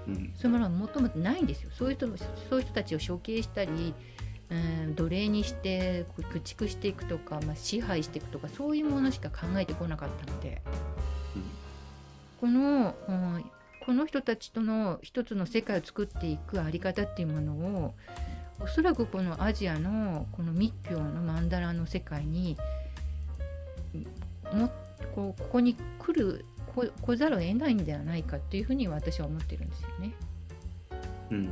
[0.09, 1.71] うん、そういうものはもともとないんですよ。
[1.73, 2.07] そういう人
[2.51, 3.95] そういう人たちを処刑したり、
[4.51, 10.61] うん、奴隷にして駆逐していくとか、まあ、支配していくとかそういうものしか考えてこなかったので、
[11.35, 11.43] うん、
[12.43, 13.51] この、うん、
[13.91, 17.95] この人たちとの一つの世界を作っていくあり方っていうものを
[18.61, 22.57] おそらくこのアジアのこの密教の曼荼羅の世界に
[24.53, 24.71] も
[25.13, 26.45] こうここに来る
[27.03, 30.13] 来ざるを得ないんではないかっていうふうに私は思ってるんですよね。
[31.33, 31.49] うん、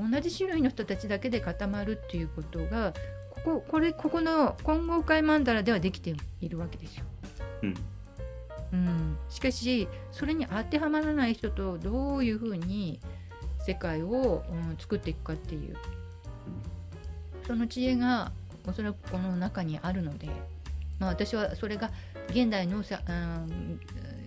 [0.00, 2.92] うん、同じ種類の人たちだけで固まるっていうことが
[3.30, 7.04] こここれここの混合界曼荼羅ではできているわけですよ。
[7.62, 7.74] うん
[8.72, 13.00] うん、しかしそれに当てはまらない人とどういうふうに
[13.60, 15.76] 世界を、うん、作っていくかっていう。
[17.46, 18.30] その知恵が
[18.66, 20.28] おそらくこの中にあるので、
[20.98, 21.90] まあ、私はそれが
[22.28, 23.80] 現代のさ、うん、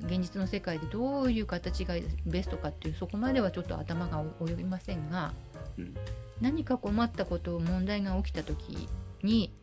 [0.05, 1.93] 現実の世界でどういう形が
[2.25, 5.33] ベストかっていうそこまではちょっと頭が及びませんが、
[5.77, 5.93] うん、
[6.41, 8.89] 何か困ったこと問題が起きた時
[9.21, 9.53] に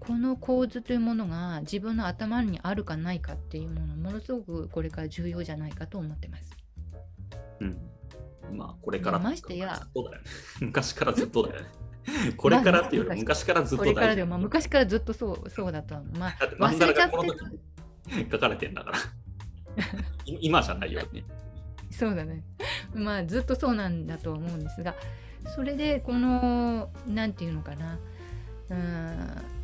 [0.00, 6.50] この構図というものが自分の頭にあるかないかっていうものものすごくこれから重要じゃないかと思ってます。
[7.60, 7.76] うん、
[8.56, 9.86] まあこれからましてや
[10.60, 11.68] 昔からずっとだよね。
[12.36, 14.24] これからっていうより昔からずっと大事。
[14.24, 18.98] まあ、昔からずっとそうそうだとまあ忘れちゃって書かれてんだから
[20.24, 21.24] 今じゃないよね。
[21.90, 22.44] そうだね。
[22.94, 24.94] まあずっとそうなんだと思うんですが
[25.54, 27.98] それでこのなんていうのかな
[28.70, 29.57] うん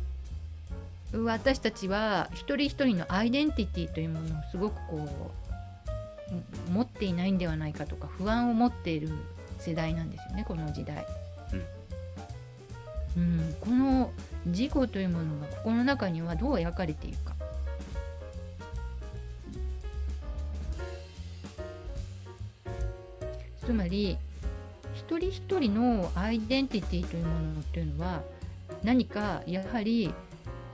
[1.23, 5.31] 私たちは一人一人のアイデンティティというものをすごくこ
[6.67, 9.09] う持っていないんではないかとか不安を持っている
[9.59, 11.05] 世代なんですよねこの時代。
[13.15, 14.11] うん、うん、この
[14.45, 17.35] 自己というものがここの中にはどう描かれているか。
[23.65, 24.17] つまり
[24.93, 28.21] 一人一人のアイデンティティというものっていうのは
[28.83, 30.13] 何かやはり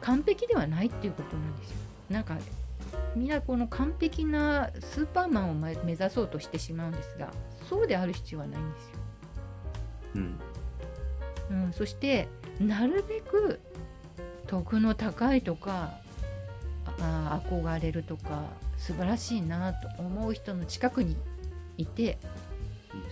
[0.02, 1.78] 完璧ではないっていうことなんですよ。
[2.10, 2.38] なんか
[3.16, 7.30] みんなこの完璧なスーパーマンを目指そうとしてしまうんですが
[7.70, 8.90] そうである必要はないんですよ。
[10.16, 10.40] うん、
[11.66, 12.28] うん、そして
[12.60, 13.60] なるべく
[14.48, 15.94] 徳の高いとか
[17.00, 18.44] あ憧れるとか
[18.78, 21.16] 素晴らしいなと思う人の近くに
[21.78, 22.18] いて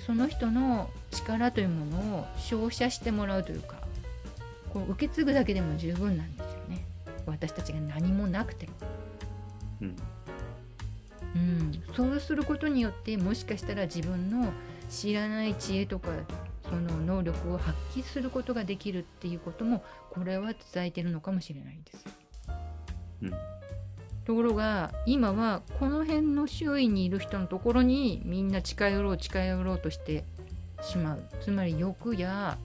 [0.05, 3.77] その人の力というものを照射してもらうというか
[4.73, 6.48] こう受け継ぐだけでも十分なんです
[7.29, 8.73] 私たちが何もなくても。
[9.81, 9.95] うん、
[11.35, 14.51] うん、そうすることによってもしかしたら自分の
[14.89, 16.09] 知らない知恵とか
[16.69, 22.05] その能力を発揮することができるっていうこともこれは伝えてるのかもしれないんです。
[23.21, 23.31] うん、
[24.25, 30.23] ところが今はこの辺の周囲にいる人のところにみんな近寄ろう近寄ろうとして
[30.81, 32.57] しまうつまり欲や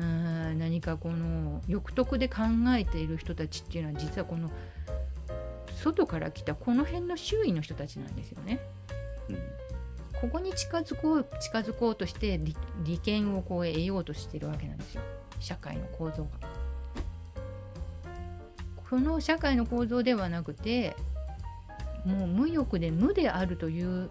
[0.00, 2.42] うん何かこの欲得で考
[2.76, 4.50] えている人たちっていうのは実はこの
[5.76, 8.60] 外から来たこの辺の周囲の人たちなんですよね。
[9.28, 9.36] うん、
[10.20, 12.40] ここに近づこう近づこうとして
[12.84, 15.02] 利権をこう得ようとしてるわけなんですよ
[15.38, 16.30] 社会の構造が。
[18.88, 20.96] この社会の構造ではなくて
[22.04, 24.10] もう無欲で無であるという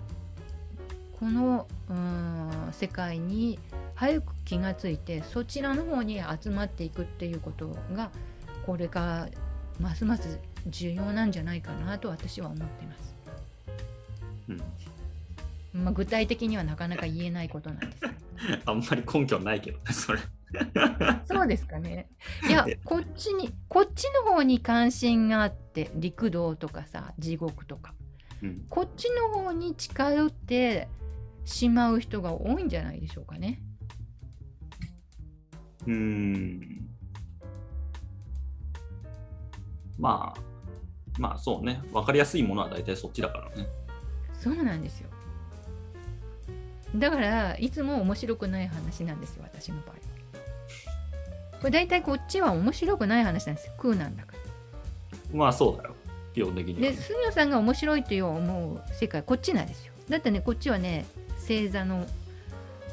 [1.19, 3.59] このうん世界に
[3.93, 8.09] 早く気がついてそちらの方に集まっていくっていうことが
[8.65, 9.29] これから
[9.79, 13.15] ますます重要なんじゃないかなと私は思っています。
[14.49, 14.63] うん
[15.83, 18.03] まあ、具体的にはなかなか言えないことなんです。
[18.65, 20.19] あんまり根拠ないけどね、それ。
[21.25, 22.09] そうですかね。
[22.49, 27.93] いや、こっちに、こっちの方に関心があって、陸道とかさ、地獄とか、
[28.41, 30.87] うん、こっちの方に近寄って
[31.45, 33.61] しまう人が多いんじゃないでしょうかね。
[35.87, 36.89] うん。
[39.97, 40.41] まあ、
[41.19, 43.67] まあそうね、分かりやすいものは大体そっちだからね。
[44.33, 45.09] そうなんですよ。
[46.95, 49.95] だから、いつも面白くない話なんですよ、私の場合。
[51.59, 54.39] これ大体こっちは面白くない話なんですよ、空なんだから。
[55.37, 55.95] まあそうだよ、
[56.33, 56.75] 基本的に。
[56.75, 59.93] で、杉野さんが面白いという思う世界、こっちなんですよ。
[60.09, 61.05] だってね、こっちはね、
[61.41, 62.05] 星座の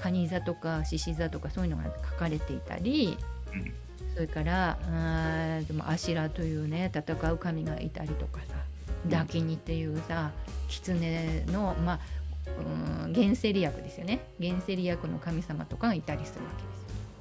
[0.02, 3.16] 蟹座とか獅子座とかそういうのが書かれていたり、
[4.14, 8.54] それからあーでもアシラというね戦う神がいたりとかさ
[9.04, 9.10] うん。
[9.10, 10.30] ダキニっていうさ
[10.68, 12.00] 狐のまあ
[13.06, 14.20] うん原生利役ですよね。
[14.40, 16.50] 原生利役の神様とかがいたりするわ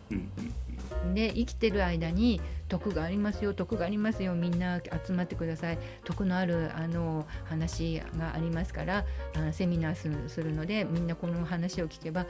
[0.09, 0.21] けですよ。
[0.37, 1.13] うんうん。
[1.13, 9.05] で生きてる間に徳がありますよ徳がありますよみんな集まってください徳のあるあの話がありますから
[9.35, 12.25] あセミナーするするのでみんなこの話を聞けば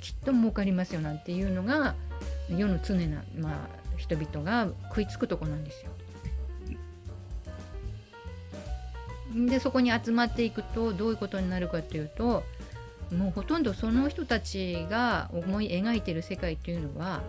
[0.00, 1.94] きっと儲かりますよなんていうのが
[2.48, 5.90] 世の常な、まあ、人々が食いつくとこなんですよ。
[9.46, 12.42] でそこに集まっていくとどういうことになるかっていうと
[13.16, 17.22] もうほとんどその人たちが思い描いてる世界っていうのは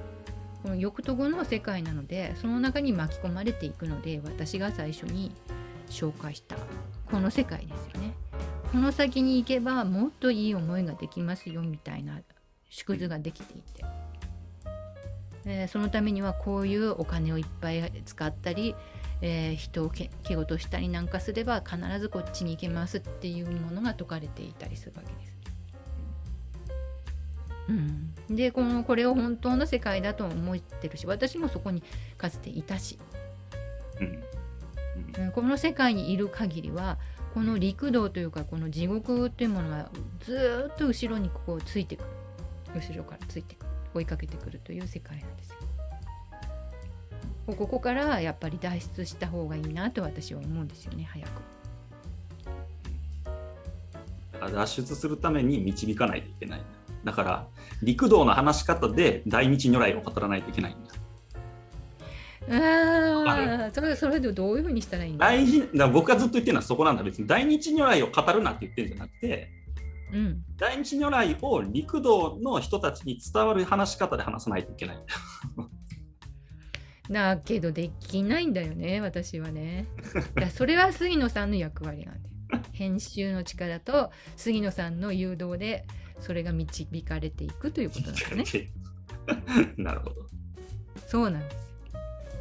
[0.64, 5.32] この欲と後の世界なのでその中に巻き込まれていくので私が最初に
[5.90, 6.56] 紹介した
[7.10, 8.14] この世界ですよね。
[8.72, 12.22] この先に行けばもっといい思いができますよみたいな
[12.70, 13.84] 縮図ができていて、
[15.44, 18.74] えーそのためにはこういうお金をいっぱい使ったり、
[19.22, 25.41] えー人をけ蹴落としたりなんかすれば必ずこっちに行けますっていうものが説かれていたりするわけです。
[28.30, 31.84] うん、でこのこれを本当の世界だと思ってるし私もそこに
[32.18, 32.98] かつていたし、
[34.00, 34.08] うん。
[34.08, 35.26] うん。
[35.26, 36.98] うんこの世界にいる限りは
[37.34, 42.06] この陸道というかこの地獄っていうものがずーっと後ろにこうついてくる。
[42.76, 43.72] 後ろからついてくる。
[43.94, 45.56] 追いかけてくるという世界なんですよ。
[47.48, 51.32] ここからやっぱり脱出した方がいいなと私は思うんですよね早く。
[54.54, 56.60] 脱出するために導かないといけない。
[56.60, 56.64] ん
[57.04, 57.48] だだから
[57.82, 60.92] 陸道の話し方で大日如来を語らないといけないんだ。
[62.50, 65.26] ああそれそれでどういうふうにしたらいいんだ？
[65.28, 67.04] 大事だ僕がずっと言ってるのはそこなんだ。
[67.04, 69.50] 別に大日如来を語るなって言ってるんじゃなくて
[70.14, 70.42] うん。
[70.58, 74.98] 大日如来を陸道の人たちに伝わる話し方で話さないといけない。
[74.98, 75.00] ん
[77.12, 79.86] だだけどできないんだよね私はね。
[80.54, 82.36] それは杉野さんの役割なんだよ
[82.74, 85.86] 編集の力と杉野さんの誘導で
[86.22, 88.70] それが導かれていくということなんですね。
[89.78, 90.16] なるほど、
[91.08, 91.54] そうなんです。
[91.54, 91.60] よ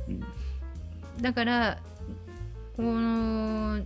[0.09, 0.25] うん
[1.21, 1.79] だから
[2.77, 3.85] この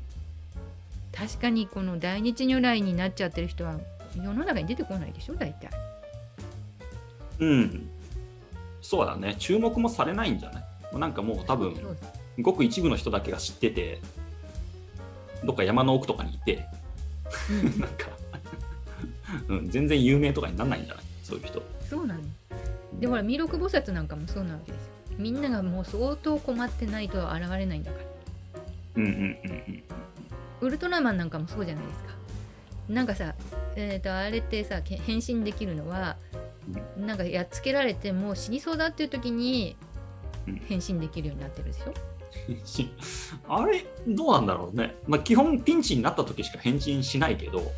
[1.12, 3.74] 確かにこの大日如来になっちゃってる人は
[4.16, 5.70] 世の中に出てこないでしょ大体。
[7.40, 7.88] うん、
[8.80, 9.34] そうだね。
[9.38, 10.98] 注目もされないんじゃない？
[10.98, 11.74] なんかもう多分
[12.40, 14.00] ごく一部の人だけが知ってて
[15.44, 16.64] どっか山の奥とかにいて
[17.50, 17.78] うん。
[17.82, 18.08] なんか、
[19.48, 21.04] うん、全然有名とかにならないんじゃない？
[21.22, 21.62] そういう人。
[21.88, 22.20] そうなの
[23.00, 24.90] でほら弥勒菩薩なんかもそうなわけですよ。
[25.18, 28.04] みんながもう相当困ってないと現れないんだから。
[28.96, 29.22] うんうんうんう
[29.70, 29.82] ん
[30.60, 32.14] ウルトラマンなんかもそうじゃないですか。
[32.88, 33.34] なんかさ、
[33.76, 36.16] えー、とあれってさけ変身できるのは
[36.96, 39.76] なんかやっつけられてもう死にそうだっていう時に
[40.46, 40.62] うん。
[40.66, 41.94] 変身できるようになってるでしょ？
[42.64, 42.90] し
[43.48, 47.72] あれどうなんだろうね、まあ、基本ピンチになった時しか返信しないけど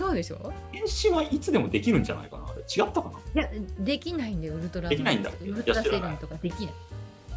[0.00, 0.52] そうでしょ？
[0.72, 2.44] 返信はいつでもできるんじゃないかな？
[2.44, 3.42] あれ違ったかな？
[3.42, 4.90] いやできないんだよウルトラマン。
[4.90, 5.44] できないんだっけ？
[5.46, 6.74] ウルトラセブンとかできない。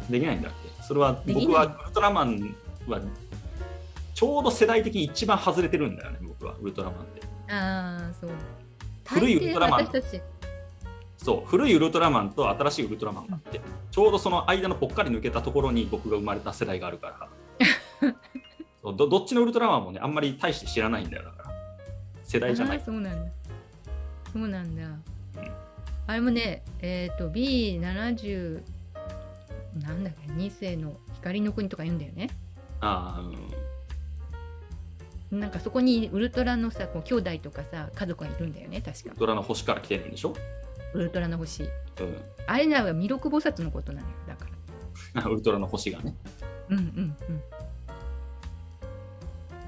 [0.08, 0.82] できないんだっけ？
[0.82, 2.56] それは僕はウルトラマン
[2.88, 3.00] は
[4.14, 8.30] ちょうど世代的に一番外れてるんだよね僕はウルトラマンってああそう。
[9.04, 9.88] 古いウルトラマン。
[11.18, 13.60] そう古いウルトラマンと新しいウルトラマンがあって
[13.90, 17.28] ちょうどその間のぽっかり抜けたところに僕が生まれた世代があるか
[18.00, 18.12] ら。
[18.92, 21.43] どどっちのウルトラマンもねあんまり大して知らないんだよだから
[22.24, 22.80] 世代じゃない？
[22.84, 23.30] そうなんだ。
[24.32, 24.82] そうなんだ、
[26.08, 28.62] あれもねえっ、と B70
[29.84, 32.30] なんだっけ2世の光の国とか言うんだよね。
[32.80, 33.20] ああ
[35.32, 35.40] うん。
[35.40, 39.06] なんかそこにウルトラのさこう兄弟とかさ家族がいるんだよね確か。
[39.06, 40.34] ウルトラの星から来てるんでしょ、
[40.94, 41.62] ウルトラの星。
[41.62, 41.70] うん。
[42.46, 44.46] あれなら弥勒菩薩のことなのよだか
[45.14, 45.24] ら。
[45.30, 46.14] ウルトラの星がね。
[46.70, 46.82] うんうん
[47.28, 47.42] うん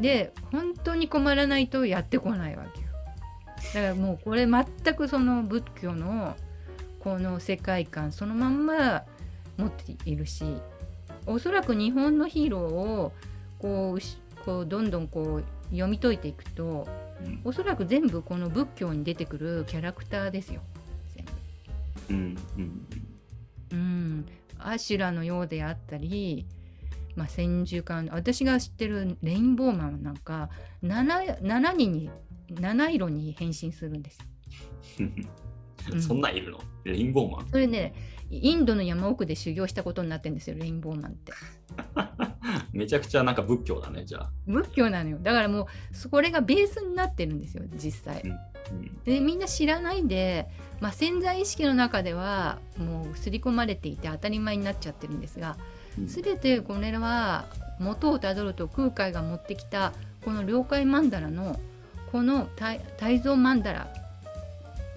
[0.01, 2.87] で本当に困らないとやってこないわけよ。
[3.75, 6.37] だからもうこれ全くその仏教の
[7.01, 9.05] この世界観そのまんま
[9.57, 10.45] 持っているし
[11.27, 13.13] おそらく日本のヒーローを
[13.59, 16.87] こうしこうどんどんこう読み解いていくと
[17.25, 17.41] うん。
[17.45, 20.61] おそらく全部この仏教に出てくるキャラクターですよ
[21.17, 21.25] 全
[22.09, 22.15] 部。
[22.15, 22.87] うんうん
[23.73, 24.27] うん、
[24.59, 26.47] アシュラのようであったり、
[27.17, 30.51] まあ、千手観私が知ってるレインボーマンなんか
[30.83, 32.11] 7, 7人に
[32.53, 34.21] 7色に変身するんです
[36.07, 36.61] そんなんいるの？
[36.85, 37.49] レインボーマン？
[37.49, 37.95] それね
[38.31, 41.33] インドの山奥で修行したことになってるんですよレインボーマンって。
[42.73, 44.31] めちゃくちゃなんか仏教だね、じゃあ。
[44.47, 48.23] 仏教なのよだからもうそこれがベースになってるんですよ実際。
[48.23, 48.37] うん
[49.05, 50.49] でみんな知らないで、
[50.81, 55.57] まあ、潜在意識の中ではもう刷り込まれていて当たり前になっちゃってるんですがうん
[56.05, 57.47] 全てこれは
[57.79, 59.93] 元をたどると空海が持ってきた
[60.25, 61.59] この了解曼荼羅の
[62.13, 63.89] この大大蔵曼荼羅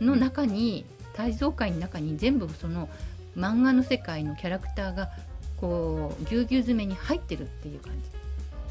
[0.02, 2.90] の中に大蔵界の中に全部その
[3.38, 5.10] 漫画の世界のキャラクターが
[5.58, 8.10] こうぎゅうぎゅう詰めに入ってるっていう感じ。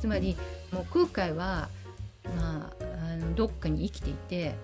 [0.00, 0.36] つまり
[0.72, 1.68] もう空海は、
[2.36, 4.54] まあ、あのどっかに生きていて、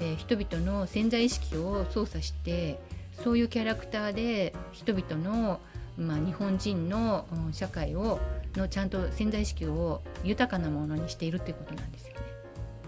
[0.00, 2.80] えー人々の潜在意識を操作して
[3.22, 5.60] そういうキャラクターで人々の、
[5.98, 8.20] まあ、日本人の、うん社会を
[8.54, 12.20] のちゃんと潜在意識を豊かなものにしているっていうことなんですよね。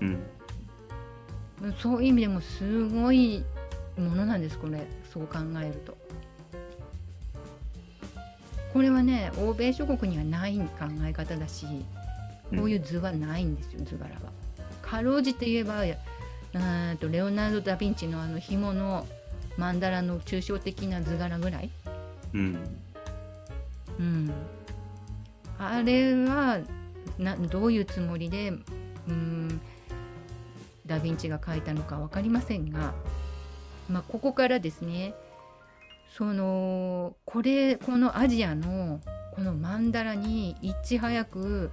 [0.03, 3.45] うんそういう意味でもすごい
[3.99, 5.97] ものなんですこれそう考えると。
[8.73, 11.67] これはね欧米諸国にはない考え方だし
[12.51, 14.21] こういう図はないんですよ図柄は。
[14.81, 15.83] かろうじて言えば
[16.99, 19.07] とレオナルド・ダ・ヴィンチのあの紐の
[19.59, 21.71] 曼荼羅の抽象的な図柄ぐらい、
[22.35, 22.59] うん
[24.01, 24.33] うん、
[25.59, 26.59] あれは
[27.19, 28.53] などういうつもりで
[29.09, 29.61] うん
[30.87, 32.95] ダ・ヴィンチが描いたのか分かりませんが、
[33.91, 35.15] まあ、ここからですね
[36.17, 39.01] そのこれこのアジアの
[39.33, 41.71] この曼荼羅にいち早く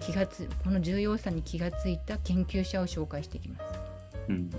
[0.00, 3.64] 気がつこの重要さに気がついた研究者を紹介していきます。
[4.28, 4.50] うん